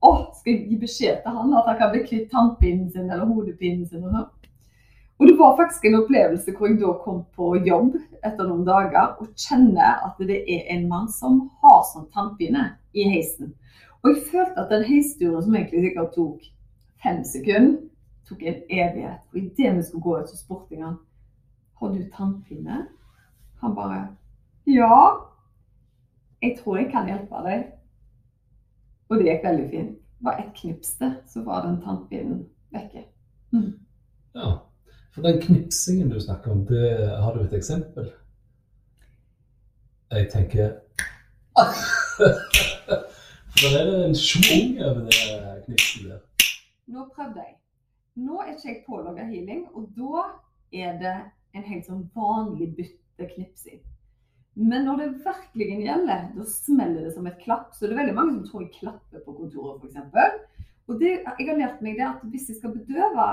Å, 0.00 0.10
skal 0.32 0.54
jeg 0.54 0.62
gi 0.70 0.76
beskjed 0.80 1.18
til 1.20 1.34
han 1.36 1.50
at 1.58 1.66
han 1.68 1.74
kan 1.76 1.90
bli 1.92 1.98
kvitt 2.06 2.30
tannpinnen 2.32 2.86
sin 2.88 3.10
eller 3.10 3.28
hodepinen 3.28 3.82
sin? 3.84 4.06
Og 4.08 4.14
sånn. 4.14 4.30
Og 5.20 5.28
det 5.28 5.34
var 5.36 5.58
faktisk 5.58 5.84
en 5.84 5.98
opplevelse 5.98 6.54
hvor 6.56 6.70
jeg 6.70 6.78
da 6.80 6.94
kom 7.02 7.18
på 7.36 7.50
jobb 7.66 7.98
etter 8.24 8.46
noen 8.48 8.62
dager 8.64 9.18
og 9.20 9.34
kjenner 9.36 10.00
at 10.06 10.22
det 10.24 10.38
er 10.48 10.70
en 10.72 10.86
mann 10.88 11.10
som 11.12 11.42
har 11.60 11.82
sånn 11.90 12.08
tannpine 12.16 12.62
i 12.96 13.04
heisen. 13.12 13.52
Og 14.02 14.10
jeg 14.10 14.22
følte 14.30 14.60
at 14.60 14.70
den 14.70 14.84
heisturen 14.84 15.42
som 15.44 15.54
egentlig 15.54 15.84
sikkert 15.84 16.14
tok 16.14 16.48
fem 17.02 17.24
sekunder, 17.24 17.76
tok 18.28 18.42
en 18.42 18.62
evighet. 18.70 19.20
Og 19.32 19.38
idet 19.38 19.76
vi 19.76 19.82
skulle 19.82 20.02
gå 20.02 20.18
ut, 20.20 20.30
så 20.30 20.36
spurte 20.36 20.74
jeg 20.74 20.84
han 20.84 20.98
har 21.80 21.88
du 21.88 22.02
tannpine. 22.16 22.86
Han 23.60 23.74
bare 23.74 24.16
ja, 24.66 25.10
jeg 26.42 26.58
tror 26.58 26.76
jeg 26.76 26.90
kan 26.92 27.08
hjelpe 27.08 27.42
deg. 27.44 27.64
Og 29.08 29.18
det 29.18 29.26
gikk 29.26 29.44
veldig 29.44 29.68
fint. 29.70 29.94
Det 30.20 30.28
var 30.28 30.38
ett 30.38 30.52
knips 30.56 30.94
til, 31.00 31.14
så 31.26 31.42
var 31.44 31.66
den 31.66 31.80
tannpinen 31.82 32.42
vekke. 32.74 33.04
Mm. 33.52 33.72
Ja. 34.34 34.50
For 35.14 35.22
den 35.22 35.40
knipsingen 35.42 36.10
du 36.10 36.20
snakker 36.20 36.52
om, 36.52 36.66
det, 36.66 37.08
har 37.22 37.34
du 37.34 37.40
et 37.40 37.56
eksempel? 37.56 38.12
Jeg 40.10 40.28
tenker 40.30 40.70
For 43.56 43.76
er 43.76 43.88
det 43.88 43.98
en 44.06 44.16
schwung 44.16 44.78
over 44.86 45.00
det 45.08 45.64
knipset 45.66 46.06
der. 46.08 46.20
Nå 46.90 47.06
prøvde 47.14 47.42
jeg. 47.44 47.54
Nå 48.20 48.40
er 48.42 48.54
ikke 48.54 48.68
jeg 48.68 48.82
pålogga 48.86 49.26
healing, 49.28 49.66
og 49.74 49.90
da 49.96 50.24
er 50.72 50.98
det 51.02 51.16
en 51.56 51.66
helt 51.66 51.86
sånn 51.86 52.06
vanlig 52.16 52.70
bytteknipsing. 52.78 53.82
Men 54.60 54.84
når 54.84 55.00
det 55.00 55.08
virkelig 55.24 55.68
gjelder, 55.84 56.26
da 56.34 56.46
smeller 56.48 57.06
det 57.06 57.14
som 57.14 57.28
et 57.30 57.38
klapp. 57.42 57.70
Så 57.74 57.86
det 57.86 57.94
er 57.94 58.02
veldig 58.02 58.16
mange 58.16 58.34
som 58.34 58.48
tror 58.48 58.64
jeg 58.64 58.74
klapper 58.80 59.22
på 59.24 59.36
kontoret, 59.38 59.84
f.eks. 59.84 60.66
Og 60.90 60.98
det, 60.98 61.12
jeg 61.22 61.46
har 61.48 61.60
lært 61.60 61.84
meg 61.84 62.00
det 62.00 62.08
at 62.08 62.26
hvis 62.32 62.48
jeg 62.50 62.58
skal 62.58 62.74
bedøve 62.74 63.28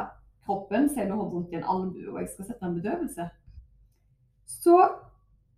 kroppen, 0.46 0.88
si 0.90 1.02
jeg 1.02 1.10
har 1.12 1.32
vondt 1.34 1.52
i 1.52 1.60
en 1.60 1.68
albue 1.68 2.14
og 2.14 2.22
jeg 2.22 2.30
skal 2.36 2.52
sette 2.52 2.68
en 2.68 2.78
bedøvelse, 2.78 3.26
så 4.48 4.78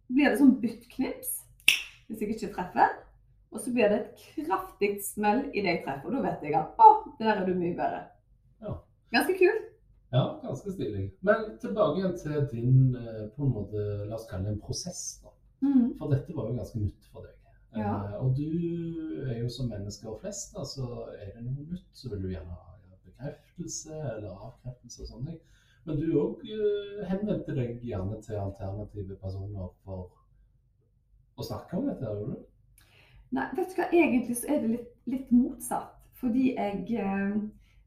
blir 0.09 0.31
det 0.31 0.39
sånn 0.39 0.55
byttknips 0.63 1.35
hvis 2.07 2.23
jeg 2.23 2.33
ikke 2.33 2.53
treffer. 2.55 2.95
Og 3.49 3.63
så 3.63 3.73
blir 3.73 3.89
det 3.89 3.99
et 3.99 4.45
kraftig 4.45 4.91
smell 5.03 5.47
i 5.49 5.63
det 5.63 5.71
jeg 5.71 5.81
treffer. 5.87 6.09
Og 6.09 6.15
da 6.15 6.21
vet 6.27 6.45
jeg 6.45 6.55
at 6.59 6.81
å, 6.81 6.89
der 7.19 7.31
er 7.33 7.47
du 7.47 7.55
mye 7.57 7.75
bedre. 7.77 8.03
Ja. 8.61 8.75
Ganske 9.15 9.35
kult. 9.39 9.65
Ja, 10.13 10.23
ganske 10.43 10.71
stilig. 10.73 11.07
Men 11.25 11.49
tilbake 11.61 12.01
igjen 12.01 12.15
til 12.17 12.45
din 12.51 12.95
eh, 12.97 13.25
på 13.35 13.45
en 13.45 13.53
måte, 13.53 13.83
la 14.09 14.17
oss 14.17 14.27
kalle 14.29 14.47
det 14.47 14.55
en 14.55 14.63
prosess. 14.63 15.03
da. 15.23 15.33
Mm. 15.65 15.97
For 15.99 16.13
dette 16.13 16.35
var 16.37 16.49
jo 16.49 16.57
ganske 16.57 16.81
nytt 16.81 17.09
for 17.13 17.25
deg. 17.25 17.35
Ja. 17.77 17.91
Eh, 17.93 18.15
og 18.21 18.37
du 18.37 19.25
er 19.27 19.37
jo 19.41 19.49
som 19.53 19.69
mennesker 19.69 20.17
flest, 20.21 20.53
da, 20.57 20.65
så 20.65 20.87
er 21.17 21.33
det 21.35 21.45
noe 21.45 21.65
nytt, 21.69 21.89
så 21.93 22.09
vil 22.13 22.25
du 22.25 22.31
gjerne 22.33 22.57
ha 22.57 22.77
bekreftelse 23.05 23.97
eller 24.15 24.29
avkreftelse 24.33 25.03
og 25.05 25.11
sånne 25.11 25.33
ting. 25.33 25.41
Men 25.87 26.01
du 26.01 26.07
òg 26.21 26.41
henvendte 27.09 27.55
deg 27.57 27.85
gjerne 27.85 28.17
til 28.21 28.37
alternative 28.37 29.15
personer 29.21 29.69
for 29.85 30.09
å 31.39 31.45
snakke 31.45 31.77
om 31.77 31.87
dette, 31.89 32.05
gjorde 32.05 32.35
du? 32.35 32.47
Nei, 33.35 33.45
vet 33.55 33.69
du 33.69 33.77
hva, 33.77 33.87
egentlig 33.93 34.37
så 34.39 34.49
er 34.49 34.63
det 34.63 34.71
litt, 34.73 34.93
litt 35.09 35.33
motsatt. 35.33 35.95
Fordi 36.19 36.53
jeg, 36.55 36.79
eh, 36.99 37.35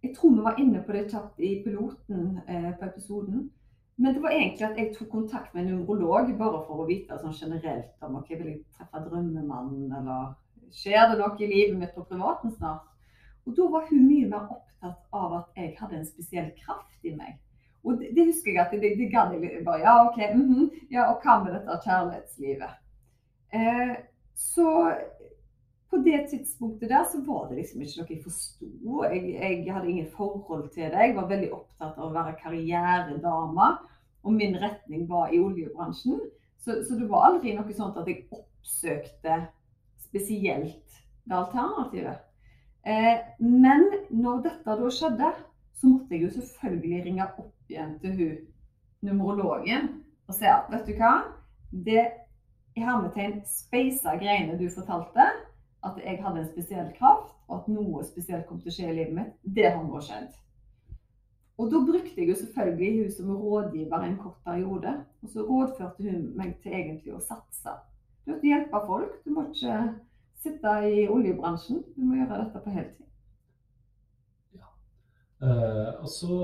jeg 0.03 0.15
tror 0.17 0.37
vi 0.37 0.45
var 0.45 0.61
inne 0.61 0.83
på 0.87 0.95
det 0.95 1.09
kjapt 1.11 1.43
i 1.43 1.57
piloten 1.65 2.39
eh, 2.47 2.71
på 2.79 2.87
episoden. 2.87 3.51
Men 3.97 4.15
det 4.15 4.23
var 4.23 4.33
egentlig 4.35 4.67
at 4.67 4.79
jeg 4.81 4.95
tok 4.95 5.11
kontakt 5.13 5.55
med 5.55 5.67
en 5.67 5.75
nevrolog 5.75 6.31
bare 6.39 6.63
for 6.67 6.83
å 6.83 6.89
vite 6.89 7.19
sånn 7.21 7.37
generelt 7.37 8.07
om 8.07 8.17
ok, 8.23 8.31
vil 8.39 8.49
jeg 8.55 8.63
treffe 8.79 9.03
drømmemannen, 9.05 9.93
eller 9.99 10.33
skjer 10.73 11.11
det 11.11 11.19
noe 11.21 11.37
i 11.37 11.51
livet 11.51 11.77
mitt 11.79 11.93
på 11.95 12.07
privaten 12.09 12.55
snart? 12.57 12.89
Og 13.47 13.57
da 13.59 13.67
var 13.75 13.85
hun 13.91 14.07
mye 14.07 14.31
mer 14.31 14.49
opptatt 14.55 15.03
av 15.13 15.37
at 15.43 15.61
jeg 15.61 15.75
hadde 15.81 15.99
en 15.99 16.09
spesiell 16.09 16.49
kraft 16.63 17.05
i 17.07 17.13
meg. 17.19 17.37
Og 17.83 17.99
det, 17.99 18.13
det 18.17 18.29
husker 18.31 18.55
jeg 18.55 18.63
at 18.63 18.75
det, 18.79 18.95
det 18.99 19.11
gadd 19.11 19.35
jeg 19.35 19.65
bare. 19.67 19.83
Ja, 19.83 19.95
OK. 20.07 20.19
Mm 20.35 20.49
-hmm, 20.49 20.67
ja, 20.91 21.11
og 21.11 21.23
hva 21.23 21.43
med 21.45 21.53
dette 21.55 21.79
kjærlighetslivet? 21.85 22.75
Eh, 23.53 23.97
så 24.35 24.95
på 25.93 26.01
det 26.07 26.23
tidspunktet 26.31 26.89
der 26.89 27.05
så 27.05 27.21
var 27.27 27.49
det 27.49 27.59
liksom 27.61 27.83
ikke 27.85 28.01
noe 28.01 28.15
jeg 28.15 28.23
forsto. 28.25 28.69
Jeg, 29.05 29.25
jeg, 29.37 29.75
hadde 29.75 29.91
ingen 29.91 30.09
forhold 30.17 30.71
til 30.73 30.89
det. 30.89 31.07
Jeg 31.07 31.17
var 31.19 31.29
veldig 31.29 31.51
opptatt 31.53 31.99
av 31.99 32.07
å 32.07 32.15
være 32.15 32.39
karrieredame, 32.41 33.69
og 34.23 34.39
min 34.39 34.57
retning 34.63 35.05
var 35.11 35.35
i 35.35 35.41
oljebransjen. 35.43 36.21
Så, 36.63 36.79
så 36.87 36.97
det 36.97 37.11
var 37.11 37.29
aldri 37.29 37.53
noe 37.59 37.77
sånt 37.77 37.99
at 38.01 38.09
jeg 38.09 38.25
oppsøkte 38.33 39.39
spesielt 40.01 41.03
det 41.29 41.37
alternativet. 41.37 42.25
Eh, 42.89 43.21
men 43.45 43.85
når 44.11 44.43
dette 44.49 44.79
da 44.81 44.91
skjedde, 44.97 45.31
så 45.77 45.91
måtte 45.91 46.17
jeg 46.17 46.25
jo 46.25 46.33
selvfølgelig 46.39 47.05
ringe 47.05 47.29
opp 47.29 47.71
igjen 47.71 47.95
til 48.03 48.17
hun 48.17 48.35
numerologen 49.03 49.89
og 50.31 50.37
si 50.37 50.47
at 50.47 50.69
vet 50.71 50.87
du 50.87 50.95
hva, 50.97 51.15
det 51.73 52.05
i 52.79 52.85
hermetegn 52.85 53.41
speisa 53.49 54.15
greiene 54.21 54.57
du 54.61 54.69
fortalte, 54.73 55.27
at 55.85 55.99
jeg 56.05 56.23
hadde 56.23 56.41
en 56.41 56.53
spesiell 56.53 56.93
kraft, 56.99 57.35
og 57.49 57.61
at 57.61 57.69
noe 57.73 58.05
spesielt 58.07 58.47
kom 58.47 58.61
til 58.63 58.71
å 58.71 58.77
skje 58.77 58.89
i 58.91 58.97
livet 59.01 59.17
mitt, 59.17 59.35
det 59.43 59.69
har 59.71 59.83
nå 59.85 60.01
skjedd. 60.01 60.31
Og 61.61 61.71
da 61.71 61.81
brukte 61.87 62.21
jeg 62.21 62.29
jo 62.29 62.35
selvfølgelig 62.35 63.03
hun 63.03 63.11
som 63.17 63.37
rådgiver 63.37 64.05
en 64.05 64.17
kort 64.19 64.39
periode. 64.45 64.95
Og 65.23 65.29
så 65.29 65.43
rådførte 65.47 66.03
hun 66.03 66.23
meg 66.37 66.57
til 66.63 66.73
egentlig 66.73 67.15
å 67.15 67.21
satse. 67.23 67.75
Du 68.25 68.33
måtte 68.33 68.49
hjelpe 68.49 68.81
folk. 68.87 69.19
Du 69.25 69.31
må 69.37 69.45
ikke 69.51 69.77
sitte 70.43 70.73
i 70.89 71.05
oljebransjen. 71.13 71.83
Du 71.97 72.03
må 72.07 72.19
gjøre 72.19 72.41
dette 72.45 72.63
på 72.65 72.75
heltid. 72.75 73.07
Ja. 74.59 74.71
Eh, 75.45 75.91
og 76.01 76.09
så 76.11 76.39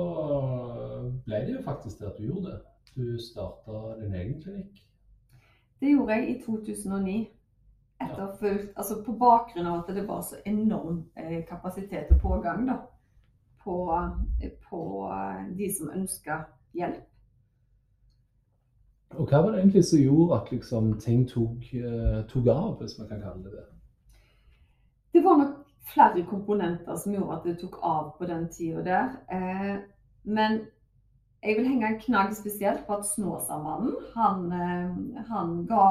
ble 1.26 1.42
det 1.46 1.56
jo 1.56 1.64
faktisk 1.66 1.98
det 2.02 2.10
at 2.12 2.20
du 2.20 2.28
gjorde 2.28 2.52
det. 2.52 2.60
Du 2.94 3.18
starta 3.22 3.96
din 4.02 4.14
egen 4.14 4.38
klinikk. 4.42 4.84
Det 5.80 5.94
gjorde 5.94 6.14
jeg 6.14 6.30
i 6.30 6.38
2009. 6.42 7.18
Etterfulgt, 8.00 8.72
altså 8.76 9.02
På 9.06 9.12
bakgrunn 9.18 9.66
av 9.66 9.80
at 9.80 9.94
det 9.94 10.04
var 10.08 10.22
så 10.22 10.38
enorm 10.46 11.04
eh, 11.16 11.40
kapasitet 11.48 12.12
og 12.14 12.20
pågang 12.22 12.66
da, 12.68 12.76
på, 13.64 13.76
på 14.70 14.82
de 15.58 15.70
som 15.74 15.90
ønska 15.90 16.44
hjelp. 16.78 17.04
Og 19.16 19.26
hva 19.26 19.40
var 19.42 19.50
det 19.50 19.62
egentlig 19.62 19.84
som 19.88 19.98
gjorde 19.98 20.36
at 20.36 20.52
liksom, 20.52 20.92
ting 21.00 21.24
tok, 21.28 21.64
tok 22.30 22.48
av, 22.52 22.76
hvis 22.78 22.98
man 23.00 23.08
kan 23.08 23.22
kalle 23.24 23.42
det 23.44 23.56
det? 23.56 23.66
Det 25.12 25.24
var 25.24 25.36
nok 25.40 25.54
flere 25.92 26.26
komponenter 26.26 26.96
som 26.96 27.14
gjorde 27.14 27.36
at 27.36 27.46
det 27.46 27.56
tok 27.62 27.78
av 27.82 28.10
på 28.18 28.28
den 28.28 28.48
tida 28.52 28.82
der. 28.84 29.08
Eh, 29.32 29.76
men 30.22 30.60
jeg 31.42 31.56
vil 31.56 31.68
henge 31.68 31.88
en 31.88 32.00
knagg 32.02 32.34
spesielt 32.36 32.86
på 32.86 32.98
at 32.98 33.06
Snåsamannen 33.06 33.94
han, 34.14 34.52
eh, 34.52 35.24
han 35.30 35.66
ga 35.66 35.86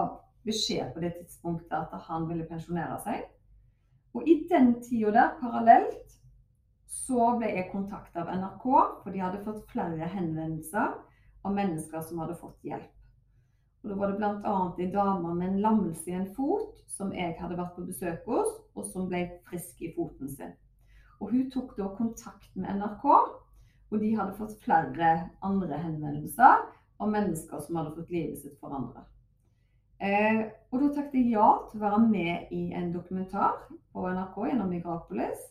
beskjed 0.47 0.93
på 0.93 1.03
det 1.03 1.13
tidspunktet 1.19 1.77
at 1.77 2.07
han 2.07 2.27
ville 2.29 2.47
pensjonere 2.49 2.97
seg. 3.05 3.25
Og 4.17 4.27
i 4.27 4.39
den 4.49 4.77
tida 4.81 5.11
der, 5.13 5.33
parallelt, 5.41 6.15
så 6.87 7.33
ble 7.37 7.49
jeg 7.51 7.71
kontakta 7.71 8.23
av 8.23 8.31
NRK, 8.33 8.67
for 9.03 9.13
de 9.13 9.21
hadde 9.21 9.43
fått 9.45 9.65
flere 9.71 10.07
henvendelser 10.11 10.95
av 11.45 11.55
mennesker 11.55 12.03
som 12.03 12.23
hadde 12.23 12.37
fått 12.39 12.63
hjelp. 12.65 12.93
Og 13.83 13.91
Da 13.91 13.97
var 13.99 14.11
det 14.11 14.17
bl.a. 14.19 14.55
en 14.79 14.93
dame 14.93 15.33
med 15.35 15.47
en 15.47 15.59
lammelse 15.61 16.09
i 16.09 16.15
en 16.17 16.31
fot 16.35 16.79
som 16.91 17.13
jeg 17.13 17.35
hadde 17.39 17.59
vært 17.59 17.75
på 17.75 17.85
besøk 17.87 18.25
hos, 18.25 18.49
og 18.75 18.87
som 18.89 19.05
ble 19.11 19.21
frisk 19.47 19.83
i 19.85 19.93
foten 19.95 20.31
sin. 20.31 20.55
Og 21.19 21.31
Hun 21.31 21.51
tok 21.53 21.75
da 21.77 21.91
kontakt 21.97 22.49
med 22.55 22.79
NRK, 22.79 23.05
og 23.87 24.01
de 24.01 24.15
hadde 24.17 24.35
fått 24.39 24.57
flere 24.63 25.11
andre 25.45 25.77
henvendelser 25.79 26.65
av 26.99 27.13
mennesker 27.13 27.61
som 27.63 27.79
hadde 27.79 27.93
fått 27.95 28.11
livet 28.11 28.41
sitt 28.41 28.57
forandret. 28.59 29.05
Eh, 29.99 30.41
og 30.71 30.81
da 30.81 30.87
takket 30.93 31.15
jeg 31.17 31.33
ja 31.33 31.47
til 31.69 31.79
å 31.79 31.83
være 31.83 31.99
med 32.05 32.51
i 32.53 32.63
en 32.77 32.91
dokumentar 32.93 33.55
på 33.93 34.03
NRK 34.05 34.35
gjennom 34.45 34.69
Migrapolis, 34.69 35.45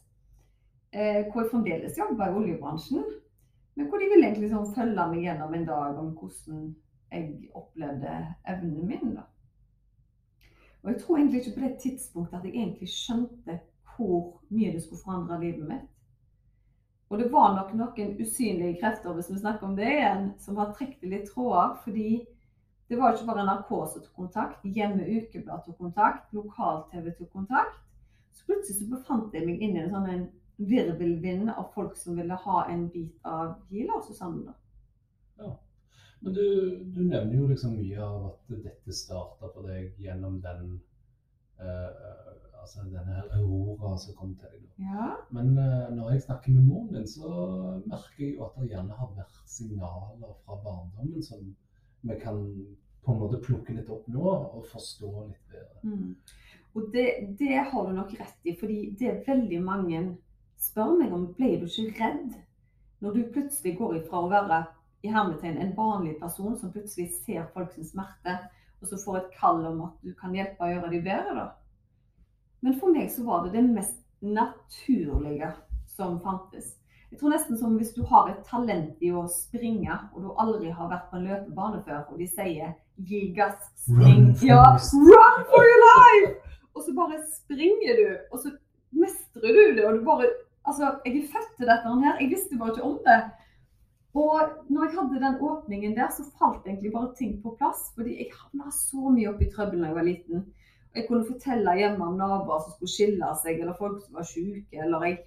eh, 0.93 1.25
hvor 1.27 1.43
jeg 1.43 1.51
fremdeles 1.51 1.99
jobber 1.99 2.31
i 2.31 2.37
oljebransjen, 2.41 3.07
men 3.77 3.89
hvor 3.89 4.01
de 4.01 4.11
ville 4.13 4.29
egentlig 4.29 4.53
sånn 4.53 4.75
følge 4.77 5.07
meg 5.11 5.25
gjennom 5.25 5.57
en 5.57 5.67
dag 5.67 5.99
om 6.01 6.13
hvordan 6.19 6.69
jeg 7.13 7.51
opplevde 7.59 8.13
evnene 8.47 8.87
min. 8.87 9.17
da. 9.17 9.27
Og 10.83 10.93
jeg 10.93 11.01
tror 11.03 11.19
egentlig 11.19 11.41
ikke 11.43 11.61
på 11.61 11.67
det 11.67 11.79
tidspunktet 11.83 12.39
at 12.39 12.45
jeg 12.47 12.55
egentlig 12.55 12.89
skjønte 12.89 13.59
hvor 13.97 14.41
mye 14.49 14.73
det 14.73 14.83
skulle 14.85 15.03
forandre 15.03 15.41
livet 15.41 15.69
mitt. 15.69 15.93
Og 17.11 17.19
det 17.19 17.33
var 17.33 17.55
nok 17.55 17.75
noen 17.75 18.17
usynlige 18.21 18.79
krefter, 18.81 19.15
hvis 19.15 19.31
vi 19.31 19.39
snakker 19.39 19.67
om 19.67 19.77
det 19.77 19.87
igjen, 19.91 20.33
som 20.43 20.57
har 20.59 20.73
trukket 20.75 21.07
litt 21.11 21.29
tråder. 21.31 21.77
Fordi 21.85 22.09
det 22.88 22.96
var 22.99 23.14
ikke 23.14 23.27
bare 23.27 23.44
NRK 23.46 23.70
som 23.92 24.03
tok 24.03 24.14
kontakt, 24.14 24.64
Hjemme 24.77 25.07
Ukeblad 25.16 25.64
tok 25.66 25.79
kontakt, 25.79 26.33
Lokal-TV 26.37 27.11
tok 27.18 27.33
kontakt. 27.33 27.81
Så 28.31 28.44
plutselig 28.46 28.79
så 28.79 28.90
befant 28.92 29.35
jeg 29.35 29.46
meg 29.49 29.62
inn 29.64 29.75
i 29.75 29.83
en 29.83 29.94
sånn 29.94 30.27
virvelvind 30.57 31.51
av 31.53 31.72
folk 31.75 31.96
som 31.99 32.16
ville 32.16 32.37
ha 32.46 32.61
en 32.70 32.87
bit 32.92 33.27
av 33.27 33.57
Gila 33.72 33.99
og 33.99 34.07
Susanne. 34.07 34.55
Ja. 35.40 35.51
Men 36.20 36.37
du, 36.37 36.46
du, 36.94 37.03
nevner 37.05 37.35
jo 37.37 37.49
liksom 37.51 37.75
mye 37.77 37.99
av 38.03 38.31
at 38.31 38.55
dette 38.64 38.94
starta 38.94 39.51
for 39.53 39.68
deg 39.68 39.99
gjennom 40.01 40.38
den 40.44 40.79
uh, 41.61 41.90
altså 42.62 42.87
denne 42.88 43.20
aurora 43.37 43.92
som 44.01 44.16
kom 44.16 44.33
til 44.38 44.55
deg. 44.55 44.64
Ja. 44.87 45.11
Men 45.35 45.53
uh, 45.59 45.90
når 45.92 46.14
jeg 46.14 46.25
snakker 46.29 46.55
med 46.55 46.70
moren 46.70 46.94
din, 46.94 47.11
så 47.11 47.29
merker 47.85 48.25
jeg 48.25 48.37
jo 48.37 48.46
at 48.46 48.57
det 48.61 48.70
gjerne 48.72 48.96
har 49.03 49.12
vært 49.18 49.42
signaler 49.51 50.35
fra 50.46 50.59
barndommen 50.64 51.22
som 51.22 51.44
vi 52.09 52.19
kan 52.21 52.42
på 53.07 53.12
en 53.12 53.21
måte 53.21 53.40
plukke 53.42 53.75
litt 53.77 53.90
opp 53.92 54.07
nå 54.11 54.25
og 54.27 54.64
forstå 54.71 55.11
litt 55.29 55.53
bedre. 55.53 55.81
Mm. 55.83 56.14
Og 56.77 56.88
det, 56.92 57.07
det, 57.38 57.55
har 57.71 57.87
du 57.87 57.92
nok 57.97 58.12
rett 58.19 58.49
i, 58.49 58.57
fordi 58.59 58.81
det 58.99 59.11
er 59.11 59.23
veldig 59.27 59.61
mange 59.64 60.01
spør 60.61 60.97
meg 60.99 61.14
om 61.14 61.29
ble 61.37 61.55
du 61.61 61.69
ikke 61.69 61.95
redd 62.01 62.35
når 63.05 63.14
du 63.14 63.23
plutselig 63.33 63.77
går 63.79 64.01
ifra 64.01 64.23
å 64.25 64.31
være 64.33 64.62
i 65.05 65.12
hermetegn 65.12 65.61
en 65.61 65.75
vanlig 65.77 66.16
person 66.21 66.57
som 66.59 66.73
plutselig 66.73 67.11
ser 67.21 67.47
folks 67.55 67.79
smerte, 67.92 68.38
og 68.81 68.90
så 68.90 68.99
får 69.01 69.19
et 69.21 69.37
kall 69.38 69.62
om 69.69 69.85
at 69.87 70.03
du 70.05 70.12
kan 70.19 70.35
hjelpe 70.35 70.64
å 70.64 70.71
gjøre 70.73 70.90
dem 70.92 71.05
bedre, 71.05 71.35
da. 71.37 71.47
Men 72.64 72.79
for 72.81 72.92
meg 72.92 73.11
så 73.12 73.25
var 73.27 73.45
det 73.45 73.55
det 73.55 73.64
mest 73.69 74.01
naturlige 74.25 75.53
som 75.92 76.19
fantes. 76.25 76.75
Jeg 77.11 77.21
tror 77.21 77.33
nesten 77.33 77.59
som 77.59 77.77
hvis 77.79 77.92
du 77.95 78.03
har 78.11 78.31
et 78.31 78.42
talent 78.49 79.03
i 79.05 79.12
å 79.14 79.27
springe, 79.31 79.95
og 80.12 80.25
du 80.25 80.33
aldri 80.42 80.73
har 80.75 80.90
vært 80.90 81.07
på 81.11 81.21
en 81.21 81.29
løpebane 81.29 81.83
før, 81.87 82.03
og 82.11 82.19
de 82.19 82.27
sier 82.27 82.75
'gi 82.99 83.21
gass, 83.37 83.71
spring', 83.85 84.33
run 84.33 84.49
ja, 84.49 84.64
run 84.75 85.45
for 85.53 85.62
your 85.71 85.83
life! 85.87 86.35
Og 86.75 86.83
så 86.83 86.92
bare 86.97 87.23
springer 87.31 88.03
du, 88.03 88.09
og 88.33 88.38
så 88.42 88.53
mestrer 88.92 89.55
du 89.55 89.62
det, 89.77 89.85
og 89.87 89.99
du 89.99 90.05
bare 90.05 90.29
Altså, 90.66 90.87
jeg 91.05 91.16
er 91.16 91.29
født 91.31 91.51
til 91.57 91.69
dette 91.71 91.90
her. 92.03 92.16
Jeg 92.21 92.31
visste 92.31 92.57
bare 92.59 92.73
ikke 92.75 92.83
om 92.83 92.99
det. 93.07 93.21
Og 94.19 94.40
når 94.73 94.85
jeg 94.85 94.95
hadde 94.99 95.21
den 95.25 95.37
åpningen 95.49 95.97
der, 95.97 96.09
så 96.11 96.25
falt 96.38 96.66
egentlig 96.66 96.92
bare 96.92 97.14
ting 97.19 97.37
på 97.42 97.53
plass. 97.59 97.92
Fordi 97.95 98.16
jeg 98.16 98.35
havna 98.35 98.73
så 98.75 99.12
mye 99.14 99.29
opp 99.31 99.45
i 99.45 99.51
trøbbel 99.53 99.85
da 99.85 99.90
jeg 99.90 99.99
var 99.99 100.09
liten. 100.09 100.45
Jeg 100.97 101.07
kunne 101.07 101.29
fortelle 101.29 101.77
hjemme 101.79 102.09
om 102.09 102.19
naboer 102.19 102.64
som 102.64 102.75
skulle 102.75 102.95
skille 102.97 103.31
seg, 103.42 103.61
eller 103.61 103.79
folk 103.79 104.01
som 104.03 104.19
var 104.19 104.27
syke. 104.27 104.81
Eller 104.87 105.07
jeg 105.07 105.19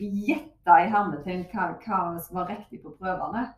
gjetta 0.00 0.78
i 0.82 0.90
hermetegn 0.92 1.44
hva, 1.52 1.72
hva 1.82 2.00
som 2.22 2.40
var 2.40 2.50
riktig 2.50 2.82
på 2.82 2.94
prøvene. 2.98 3.48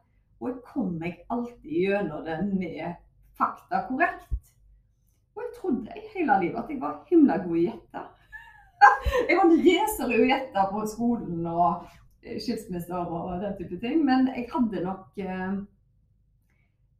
Og 0.40 0.50
jeg 0.50 0.62
kom 0.66 0.94
meg 1.00 1.20
alltid 1.32 1.70
gjennom 1.86 2.24
det 2.26 2.38
med 2.48 2.96
fakta 3.38 3.84
korrekt. 3.88 4.32
Og 5.34 5.42
jeg 5.42 5.52
trodde 5.58 5.98
i 5.98 6.08
hele 6.14 6.38
livet 6.42 6.60
at 6.60 6.70
jeg 6.70 6.80
var 6.82 7.02
himla 7.10 7.38
god 7.44 7.56
i 7.58 7.66
gjette. 7.68 8.04
Jeg 9.28 9.36
var 9.38 9.44
en 9.46 9.60
racer 9.64 10.10
i 10.12 10.16
å 10.20 10.26
gjette 10.28 10.62
på 10.70 10.80
skolen 10.90 11.46
og 11.48 11.86
skilsmisser 12.24 13.12
og 13.12 13.40
den 13.40 13.54
type 13.58 13.78
ting. 13.80 14.02
Men 14.04 14.28
jeg 14.34 14.48
hadde 14.52 14.82
nok 14.84 15.20
eh, 15.22 15.54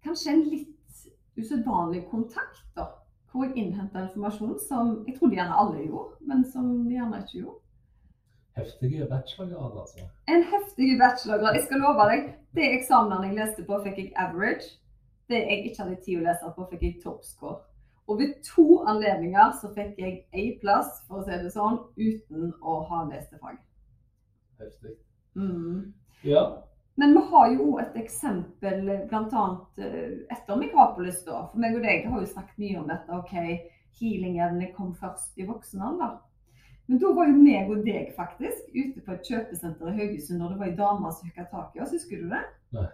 kanskje 0.04 0.32
en 0.32 0.44
litt 0.48 1.04
usedvanlig 1.36 2.04
kontakt, 2.10 2.64
da. 2.76 2.86
hvor 3.32 3.48
jeg 3.48 3.56
innhenta 3.58 4.04
informasjon 4.04 4.56
som 4.62 4.94
jeg 5.08 5.18
trodde 5.18 5.36
gjerne 5.38 5.58
alle 5.58 5.84
gjorde, 5.88 6.16
men 6.28 6.44
som 6.46 6.68
de 6.86 6.94
gjerne 6.94 7.20
ikke 7.24 7.40
gjorde. 7.40 7.63
Heftige 8.56 9.06
bachelorgrad, 9.10 9.78
altså. 9.82 10.06
En 10.28 10.42
heftig 10.52 10.98
bachelorgrad. 11.02 11.54
Jeg 11.54 11.64
skal 11.66 11.80
love 11.82 12.08
deg, 12.10 12.26
de 12.54 12.66
eksamenene 12.78 13.30
jeg 13.30 13.38
leste 13.40 13.64
på, 13.66 13.78
fikk 13.86 13.98
jeg 13.98 14.12
average. 14.24 14.66
Det 15.28 15.40
jeg 15.40 15.64
ikke 15.64 15.82
hadde 15.82 16.02
tid 16.04 16.20
å 16.20 16.26
lese 16.28 16.52
på, 16.56 16.66
fikk 16.70 16.84
jeg 16.86 17.00
toppscore. 17.02 17.56
Og 18.06 18.20
ved 18.20 18.34
to 18.44 18.66
anledninger 18.90 19.56
så 19.60 19.70
fikk 19.74 19.98
jeg 19.98 20.20
A-plass, 20.36 21.00
for 21.08 21.22
å 21.22 21.24
si 21.26 21.38
det 21.40 21.50
sånn, 21.54 21.80
uten 21.96 22.52
å 22.60 22.76
ha 22.90 23.00
lest 23.08 23.32
det 23.32 23.40
faget. 23.40 23.64
Heftig. 24.60 24.94
Mm. 25.34 25.94
Ja. 26.22 26.44
Men 27.00 27.16
vi 27.16 27.22
har 27.30 27.48
jo 27.56 27.70
òg 27.72 27.80
et 27.82 27.96
eksempel 28.04 28.84
bl.a. 29.10 29.46
etter 30.30 30.60
Migrapolis. 30.60 31.24
da. 31.26 31.46
For 31.50 31.58
meg 31.64 31.74
og 31.74 31.82
deg 31.82 32.06
har 32.12 32.20
jo 32.22 32.30
snakket 32.30 32.60
mye 32.62 32.82
om 32.82 32.92
dette. 32.92 33.18
ok, 33.18 33.34
Healing-evne 33.98 34.70
kom 34.76 34.94
først 34.98 35.38
i 35.38 35.48
voksen 35.48 35.82
alder. 35.82 36.20
Men 36.86 36.98
da 37.00 37.06
var 37.16 37.26
jo 37.30 37.36
meg 37.40 37.70
og 37.72 37.78
deg 37.86 38.10
faktisk 38.16 38.62
ute 38.74 39.00
på 39.00 39.12
et 39.14 39.26
kjøpesenter 39.30 39.86
i 39.88 39.96
Haugesund 39.98 40.38
når 40.42 40.48
det 40.52 40.58
var 40.60 40.68
ei 40.68 40.80
dame 40.80 41.08
som 41.12 41.28
hooka 41.30 41.44
tak 41.52 41.68
i 41.76 41.80
oss. 41.80 41.94
Husker 41.96 42.16
du 42.20 42.26
det? 42.32 42.44
Nei. 42.76 42.88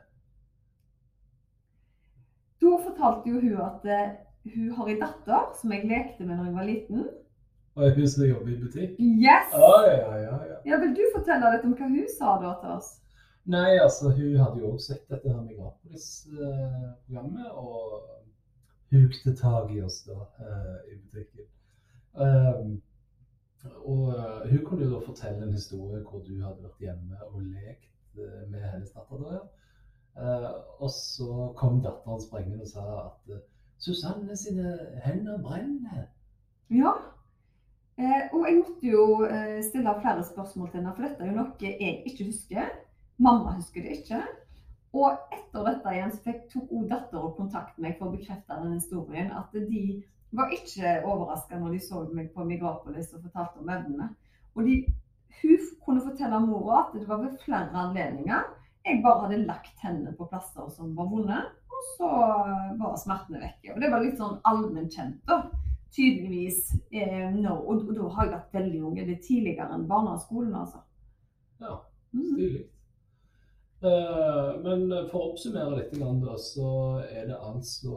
Da 2.61 2.71
fortalte 2.85 3.29
jo 3.33 3.37
hun 3.41 3.57
at 3.65 3.83
eh, 3.89 4.09
hun 4.53 4.67
har 4.77 4.87
ei 4.93 4.99
datter 5.01 5.43
som 5.59 5.73
jeg 5.75 5.89
lekte 5.91 6.23
med 6.25 6.35
når 6.37 6.47
jeg 6.47 6.57
var 6.59 6.67
liten. 6.69 6.99
Og 7.75 7.81
er 7.87 7.95
hun 7.97 8.09
som 8.13 8.25
jobber 8.29 8.51
i 8.53 8.61
butikk? 8.61 8.91
Yes! 9.01 9.47
Ja, 9.55 9.77
ja, 9.87 10.13
ja, 10.27 10.37
ja. 10.53 10.59
Ja, 10.69 10.75
Vil 10.83 10.97
du 10.97 11.03
fortelle 11.15 11.53
litt 11.55 11.67
om 11.67 11.75
hva 11.79 11.87
hun 11.89 12.09
sa 12.13 12.29
da 12.43 12.51
til 12.63 12.71
oss? 12.77 12.91
Nei, 13.51 13.73
altså 13.81 14.05
hun 14.13 14.37
hadde 14.37 14.61
jo 14.61 14.67
også 14.75 14.87
sett 14.93 15.11
dette 15.11 15.29
her 15.33 15.43
Migrapolis-programmet, 15.43 17.49
og 17.57 18.05
hukte 18.93 19.31
tak 19.39 19.71
i 19.73 19.83
oss 19.83 20.05
da 20.07 20.19
eh, 20.45 20.79
i 20.93 20.95
butikken. 21.01 21.47
Um, 22.13 22.83
og 23.65 24.09
eh, 24.09 24.51
hun 24.51 24.65
kunne 24.65 24.85
jo 24.85 24.95
da 24.95 25.01
fortelle 25.05 25.45
en 25.45 25.53
historie 25.53 26.01
hvor 26.05 26.23
du 26.25 26.33
hadde 26.41 26.65
vært 26.65 26.85
hjemme 26.85 27.25
og 27.29 27.43
lekt 27.45 28.17
eh, 28.17 28.43
med 28.49 28.65
hennes 28.73 28.93
datter. 28.95 29.25
da, 29.25 29.33
ja. 29.37 29.43
Eh, 30.21 30.51
og 30.81 30.91
så 30.91 31.53
kom 31.57 31.81
datteren 31.85 32.23
sprengende 32.23 32.65
og 32.65 32.73
sa 32.73 32.85
at 33.05 33.41
Susanne 33.81 34.37
sine 34.37 34.77
hender 35.05 35.41
brenner. 35.43 36.09
Ja. 36.71 36.93
Og 38.33 38.45
jeg 38.47 38.57
måtte 38.57 38.87
jo 38.89 39.05
stille 39.65 39.93
flere 40.01 40.25
spørsmål 40.25 40.71
til 40.71 40.79
henne, 40.81 40.93
for 40.97 41.05
dette 41.05 41.25
er 41.25 41.31
jo 41.31 41.37
noe 41.37 41.71
jeg 41.81 41.99
ikke 42.09 42.27
husker. 42.31 42.69
Mamma 43.21 43.53
husker 43.57 43.85
det 43.85 43.99
ikke. 43.99 44.21
Og 44.97 45.35
etter 45.37 45.67
dette 45.67 45.93
igjen 45.95 46.13
så 46.13 46.23
fikk 46.25 46.47
tok 46.53 46.73
hun 46.73 46.89
datter 46.89 47.27
kontakt 47.37 47.77
med 47.77 47.91
meg 47.91 47.99
for 47.99 48.09
å 48.09 48.15
bekrefte 48.15 48.61
den 48.63 48.79
historien. 48.79 49.33
At 49.37 49.53
de 49.53 49.83
var 50.33 50.53
ikke 50.55 51.01
overraska 51.05 51.59
når 51.59 51.73
de 51.75 51.81
så 51.83 52.05
meg 52.15 52.33
på 52.35 52.45
Migrapolis 52.47 53.13
og 53.15 53.23
fortalte 53.27 53.59
om 53.63 53.69
evnene. 53.69 54.09
Og 54.57 54.65
de, 54.67 54.77
hun 55.43 55.69
kunne 55.85 56.03
fortelle 56.05 56.41
mora 56.45 56.85
at 56.87 56.95
det 56.95 57.09
var 57.09 57.23
ved 57.25 57.39
flere 57.45 57.71
anledninger 57.75 58.43
jeg 58.87 59.03
bare 59.05 59.27
hadde 59.27 59.43
lagt 59.45 59.83
hendene 59.85 60.15
på 60.17 60.25
plasser 60.31 60.69
som 60.73 60.95
var 60.97 61.09
vonde, 61.11 61.37
og 61.69 61.83
så 61.99 62.09
var 62.81 62.95
smertene 62.97 63.43
vekke. 63.43 63.75
Og 63.75 63.81
det 63.83 63.91
var 63.93 64.01
litt 64.01 64.17
sånn 64.17 64.39
allment 64.49 64.95
kjent, 64.97 65.19
da. 65.29 65.43
Tydeligvis. 65.93 66.71
Eh, 66.93 67.29
no. 67.35 67.59
og, 67.67 67.83
og 67.89 67.95
da 67.99 68.09
har 68.15 68.25
jeg 68.25 68.33
vært 68.39 68.55
veldig 68.57 68.81
ung. 68.87 68.95
Det 68.97 69.17
er 69.19 69.23
tidligere 69.27 69.69
enn 69.75 69.85
barneskolen, 69.91 70.55
altså. 70.55 70.81
Ja, 71.61 71.81
Mm. 72.13 72.25
stilig. 72.33 72.63
Eh, 72.65 72.80
men 73.81 74.91
for 75.09 75.17
å 75.17 75.29
oppsummere 75.31 75.79
litt, 75.79 75.95
da, 75.97 76.35
så 76.37 76.71
er 77.07 77.31
det 77.31 77.39
altså 77.39 77.95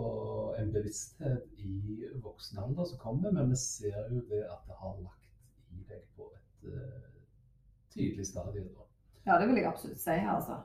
en 0.59 0.69
bevissthet 0.71 1.59
i 1.59 2.07
voksen 2.23 2.61
alder 2.63 2.87
som 2.87 3.01
kommer, 3.01 3.33
men 3.35 3.51
vi 3.51 3.59
ser 3.59 3.97
jo 4.11 4.21
det 4.29 4.45
at 4.47 4.63
det 4.69 4.77
har 4.79 4.95
lagt 5.01 5.23
i 5.73 5.83
deg 5.89 6.05
på 6.15 6.29
et 6.31 6.69
eh, 6.71 7.09
tydelig 7.95 8.29
stadie. 8.29 8.63
da. 8.63 8.87
Ja, 9.27 9.39
det 9.39 9.49
vil 9.49 9.59
jeg 9.59 9.67
absolutt 9.67 9.99
si. 9.99 10.15
altså. 10.15 10.61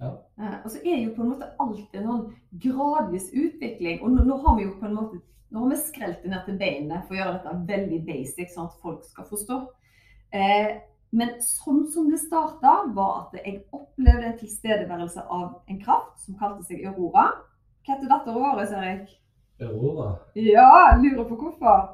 Ja. 0.00 0.10
Eh, 0.40 0.56
og 0.62 0.72
så 0.72 0.80
er 0.80 0.98
jo 1.02 1.12
på 1.16 1.24
en 1.24 1.34
måte 1.34 1.52
alt 1.62 2.00
en 2.00 2.08
sånn 2.08 2.24
gradvis 2.64 3.30
utvikling. 3.32 4.00
Og 4.02 4.16
nå, 4.16 4.24
nå 4.28 4.40
har 4.46 4.58
vi 4.58 4.66
jo 4.66 4.74
på 4.80 4.88
en 4.88 4.98
måte 4.98 5.22
nå 5.54 5.60
har 5.62 5.70
vi 5.70 5.76
skrelt 5.78 6.24
det 6.24 6.32
ned 6.32 6.48
til 6.48 6.56
beinet 6.58 7.04
for 7.06 7.14
å 7.14 7.18
gjøre 7.20 7.34
dette 7.36 7.50
veldig 7.68 7.98
basic, 8.08 8.48
sånn 8.50 8.66
at 8.66 8.80
folk 8.82 9.04
skal 9.06 9.26
forstå. 9.28 9.58
Eh, 10.34 10.70
men 11.14 11.34
sånn 11.44 11.84
som 11.94 12.08
det 12.10 12.18
starta, 12.18 12.72
var 12.94 13.18
at 13.24 13.36
jeg 13.38 13.60
opplevde 13.74 14.32
en 14.32 14.38
tilstedeværelse 14.40 15.22
av 15.30 15.60
en 15.70 15.82
kraft 15.82 16.22
som 16.24 16.38
kalte 16.40 16.66
seg 16.66 16.82
Aurora. 16.90 17.28
Hva 17.84 17.94
heter 17.94 18.10
dattera 18.10 18.40
vår, 18.40 18.62
Erik? 18.80 19.12
Aurora. 19.62 20.08
Ja, 20.34 20.96
lurer 20.98 21.28
på 21.28 21.38
hvorfor. 21.38 21.84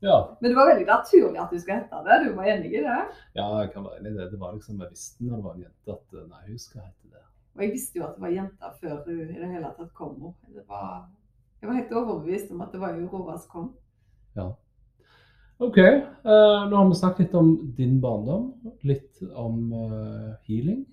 Ja. 0.00 0.36
Men 0.40 0.50
det 0.50 0.56
var 0.56 0.70
veldig 0.70 0.86
naturlig 0.88 1.40
at 1.42 1.52
du 1.52 1.60
skulle 1.60 1.76
hete 1.78 2.00
det. 2.06 2.16
Du 2.24 2.32
var 2.36 2.48
enig 2.48 2.72
i 2.72 2.82
det? 2.86 3.00
ja, 3.36 3.46
jeg 3.60 3.70
kan 3.74 3.84
være 3.84 4.00
enig 4.00 4.14
i 4.14 4.16
det. 4.18 4.30
Det 4.32 4.40
var 4.40 4.56
liksom, 4.56 4.80
Jeg 4.80 4.90
visste 4.90 5.24
når 5.24 5.36
det 5.36 5.44
var 5.44 5.54
en 5.54 5.66
jente 5.66 5.92
at 5.96 6.16
eh, 6.16 6.26
nei, 6.32 6.42
hun 6.48 6.58
skal 6.58 6.86
hete 6.86 7.12
det. 7.12 7.24
Og 7.54 7.62
jeg 7.64 7.72
visste 7.74 7.98
jo 8.00 8.06
at 8.06 8.16
det 8.16 8.24
var 8.24 8.34
jente 8.34 8.72
før 8.80 8.96
hun 9.06 9.20
i 9.20 9.38
det 9.42 9.50
hele 9.52 9.72
tatt 9.76 9.92
kom. 9.94 10.16
opp. 10.30 10.50
Det 10.56 10.64
var, 10.68 11.04
jeg 11.60 11.68
var 11.68 11.78
helt 11.78 11.94
overbevist 12.02 12.50
om 12.50 12.64
at 12.64 12.72
det 12.74 12.80
var 12.80 12.96
Aurora 12.96 13.36
som 13.38 13.52
kom. 13.52 13.70
OK. 15.60 15.78
Uh, 15.78 16.68
nå 16.70 16.76
har 16.76 16.88
vi 16.88 16.94
snakket 16.96 17.26
litt 17.26 17.34
om 17.36 17.50
din 17.76 17.98
barndom, 18.00 18.46
litt 18.88 19.18
om 19.36 19.58
uh, 19.76 20.30
healing 20.46 20.86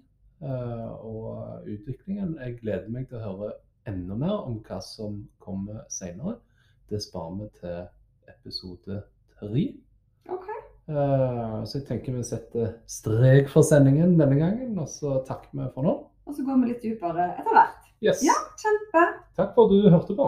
uh, 0.43 0.89
og 1.07 1.69
utviklingen. 1.71 2.33
Jeg 2.41 2.57
gleder 2.59 2.89
meg 2.91 3.05
til 3.07 3.21
å 3.21 3.29
høre 3.29 3.51
enda 3.87 4.17
mer 4.19 4.41
om 4.41 4.57
hva 4.67 4.81
som 4.83 5.21
kommer 5.39 5.85
senere. 5.87 6.35
Det 6.91 6.99
sparer 6.99 7.37
vi 7.39 7.47
til 7.61 7.77
episode 8.27 8.99
tre. 9.39 9.63
Okay. 10.27 10.59
Så 10.87 11.77
jeg 11.77 11.85
tenker 11.87 12.15
vi 12.15 12.25
setter 12.27 12.73
strek 12.91 13.47
for 13.51 13.63
sendingen 13.63 14.17
denne 14.19 14.35
gangen, 14.39 14.75
og 14.79 14.91
så 14.91 15.21
takker 15.27 15.51
vi 15.55 15.69
for 15.75 15.87
nå. 15.87 15.95
Og 16.27 16.35
så 16.35 16.43
går 16.43 16.59
vi 16.59 16.73
litt 16.73 16.83
dypere 16.83 17.29
etter 17.37 17.55
hvert. 17.55 17.87
Yes. 18.03 18.19
Ja, 18.27 18.35
kjempe. 18.59 19.05
Takk 19.39 19.55
for 19.55 19.67
at 19.67 19.75
du 19.75 19.87
hørte 19.95 20.19
på. 20.19 20.27